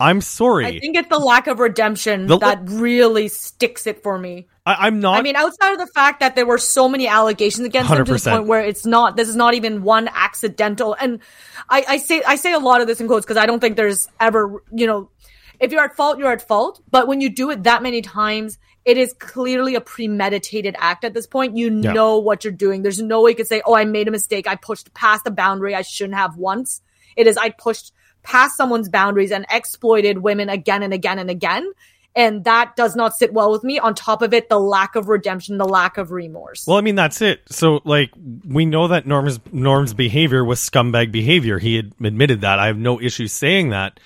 [0.00, 0.66] I'm sorry.
[0.66, 4.46] I think it's the lack of redemption The- that really sticks it for me.
[4.64, 5.18] I, I'm not.
[5.18, 8.12] I mean, outside of the fact that there were so many allegations against him to
[8.12, 10.94] the point where it's not, this is not even one accidental.
[11.00, 11.20] And
[11.68, 13.76] I, I say, I say a lot of this in quotes because I don't think
[13.76, 15.10] there's ever, you know,
[15.58, 16.80] if you're at fault, you're at fault.
[16.90, 21.14] But when you do it that many times, it is clearly a premeditated act at
[21.14, 21.56] this point.
[21.56, 21.92] You Yeah.
[21.92, 22.82] know what you're doing.
[22.82, 24.46] There's no way you could say, oh, I made a mistake.
[24.46, 26.80] I pushed past the boundary I shouldn't have once.
[27.16, 31.70] It is, I pushed past someone's boundaries and exploited women again and again and again.
[32.16, 33.78] And that does not sit well with me.
[33.78, 36.66] On top of it, the lack of redemption, the lack of remorse.
[36.66, 37.42] Well, I mean that's it.
[37.48, 38.10] So like
[38.48, 41.58] we know that Norm's Norm's behavior was scumbag behavior.
[41.58, 42.58] He had admitted that.
[42.58, 44.00] I have no issue saying that.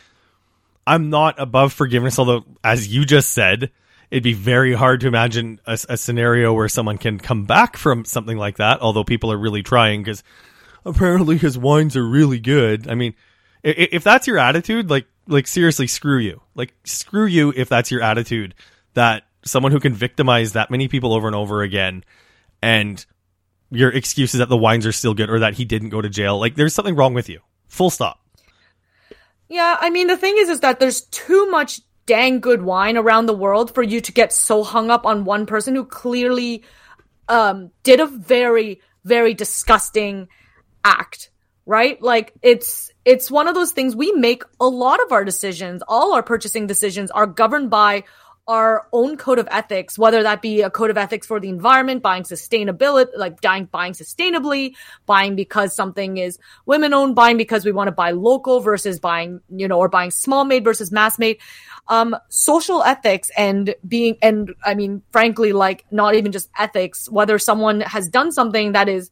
[0.87, 3.71] I'm not above forgiveness, although as you just said,
[4.13, 8.05] it'd be very hard to imagine a, a scenario where someone can come back from
[8.05, 8.83] something like that.
[8.83, 10.23] Although people are really trying because
[10.85, 12.89] apparently his wines are really good.
[12.91, 13.15] I mean,
[13.65, 16.43] i- i- if that's your attitude, like like seriously, screw you.
[16.55, 18.55] Like screw you if that's your attitude.
[18.93, 22.05] That someone who can victimize that many people over and over again,
[22.61, 23.03] and
[23.71, 26.11] your excuse is that the wines are still good or that he didn't go to
[26.11, 26.39] jail.
[26.39, 27.41] Like there's something wrong with you.
[27.69, 28.21] Full stop.
[29.49, 33.27] Yeah, I mean the thing is is that there's too much dang good wine around
[33.27, 36.65] the world for you to get so hung up on one person who clearly
[37.29, 40.29] um did a very very disgusting
[40.85, 41.31] act,
[41.67, 42.01] right?
[42.01, 46.15] Like it's it's one of those things we make a lot of our decisions, all
[46.15, 48.05] our purchasing decisions are governed by
[48.49, 52.03] our own code of ethics, whether that be a code of ethics for the environment,
[52.03, 54.75] buying sustainability, like buying, buying sustainably,
[55.07, 59.41] buying because something is women owned, buying because we want to buy local versus buying,
[59.49, 61.39] you know, or buying small made versus mass made.
[61.87, 67.39] Um, social ethics and being, and I mean, frankly, like not even just ethics, whether
[67.39, 69.11] someone has done something that is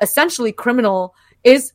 [0.00, 1.14] essentially criminal
[1.44, 1.72] is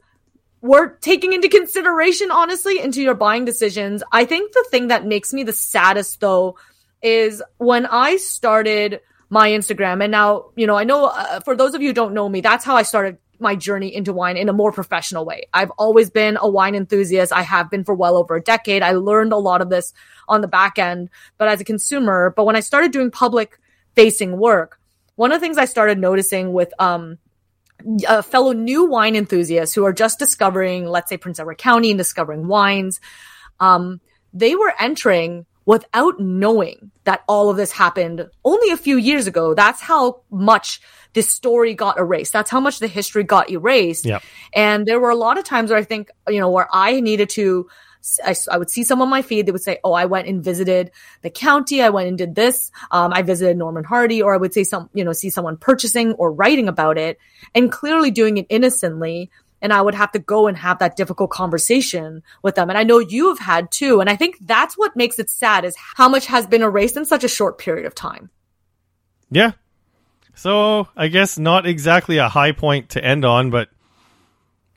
[0.61, 4.03] worth taking into consideration, honestly, into your buying decisions.
[4.11, 6.57] I think the thing that makes me the saddest though
[7.01, 11.73] is when I started my Instagram, and now, you know, I know uh, for those
[11.73, 14.53] of you don't know me, that's how I started my journey into wine in a
[14.53, 15.43] more professional way.
[15.53, 17.31] I've always been a wine enthusiast.
[17.31, 18.81] I have been for well over a decade.
[18.81, 19.93] I learned a lot of this
[20.27, 23.59] on the back end, but as a consumer, but when I started doing public
[23.95, 24.79] facing work,
[25.15, 27.17] one of the things I started noticing with, um,
[28.07, 31.97] uh, fellow new wine enthusiasts who are just discovering, let's say Prince Edward County and
[31.97, 32.99] discovering wines,
[33.59, 34.01] um,
[34.33, 39.53] they were entering without knowing that all of this happened only a few years ago.
[39.53, 40.81] That's how much
[41.13, 42.31] this story got erased.
[42.31, 44.05] That's how much the history got erased.
[44.05, 44.23] Yep.
[44.53, 47.29] And there were a lot of times where I think, you know, where I needed
[47.31, 47.67] to
[48.23, 49.45] I, I, would see some on my feed.
[49.45, 50.91] They would say, "Oh, I went and visited
[51.23, 51.81] the county.
[51.81, 52.71] I went and did this.
[52.91, 56.13] Um, I visited Norman Hardy." Or I would say some, you know, see someone purchasing
[56.13, 57.17] or writing about it,
[57.53, 59.29] and clearly doing it innocently
[59.61, 62.69] and I would have to go and have that difficult conversation with them.
[62.69, 63.99] And I know you have had too.
[63.99, 67.05] And I think that's what makes it sad is how much has been erased in
[67.05, 68.29] such a short period of time.
[69.31, 69.51] Yeah.
[70.35, 73.69] So I guess not exactly a high point to end on, but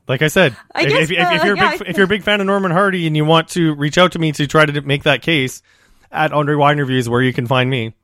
[0.08, 1.90] like I said, I if, guess, if, if, if uh, you're yeah, a big, I-
[1.90, 4.18] if you're a big fan of Norman Hardy and you want to reach out to
[4.18, 5.62] me to try to make that case
[6.10, 7.94] at Andre Wine Reviews, where you can find me.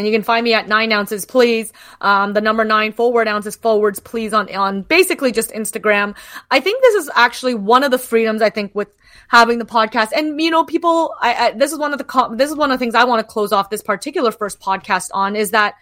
[0.00, 1.74] And you can find me at nine ounces, please.
[2.00, 6.16] Um, the number nine forward ounces forwards, please on, on basically just Instagram.
[6.50, 8.88] I think this is actually one of the freedoms I think with
[9.28, 10.12] having the podcast.
[10.16, 12.78] And, you know, people, I, I this is one of the, this is one of
[12.78, 15.74] the things I want to close off this particular first podcast on is that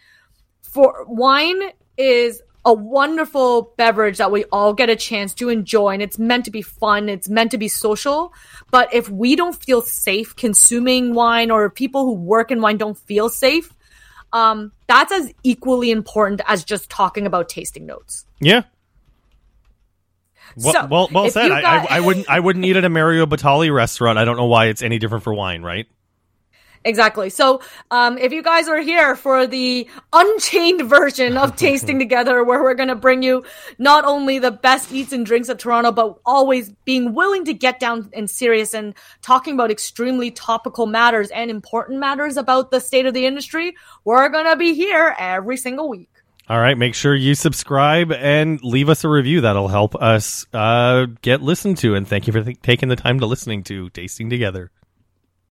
[0.62, 1.62] for wine
[1.96, 6.44] is a wonderful beverage that we all get a chance to enjoy and it's meant
[6.44, 8.32] to be fun it's meant to be social
[8.70, 12.98] but if we don't feel safe consuming wine or people who work in wine don't
[12.98, 13.72] feel safe
[14.32, 18.62] um, that's as equally important as just talking about tasting notes Yeah.
[20.56, 21.48] Well, So, well, well said.
[21.48, 22.28] you I, I, I wouldn't.
[22.28, 24.18] I wouldn't eat at a Mario Batali restaurant.
[24.18, 25.86] I don't know why it's any different for wine, right?
[26.84, 27.30] Exactly.
[27.30, 27.60] So,
[27.90, 32.74] um, if you guys are here for the unchained version of Tasting Together, where we're
[32.74, 33.44] going to bring you
[33.78, 37.80] not only the best eats and drinks of Toronto, but always being willing to get
[37.80, 43.06] down and serious and talking about extremely topical matters and important matters about the state
[43.06, 43.74] of the industry,
[44.04, 46.08] we're going to be here every single week.
[46.48, 46.78] All right.
[46.78, 49.42] Make sure you subscribe and leave us a review.
[49.42, 51.94] That'll help us uh, get listened to.
[51.94, 54.70] And thank you for th- taking the time to listening to Tasting Together.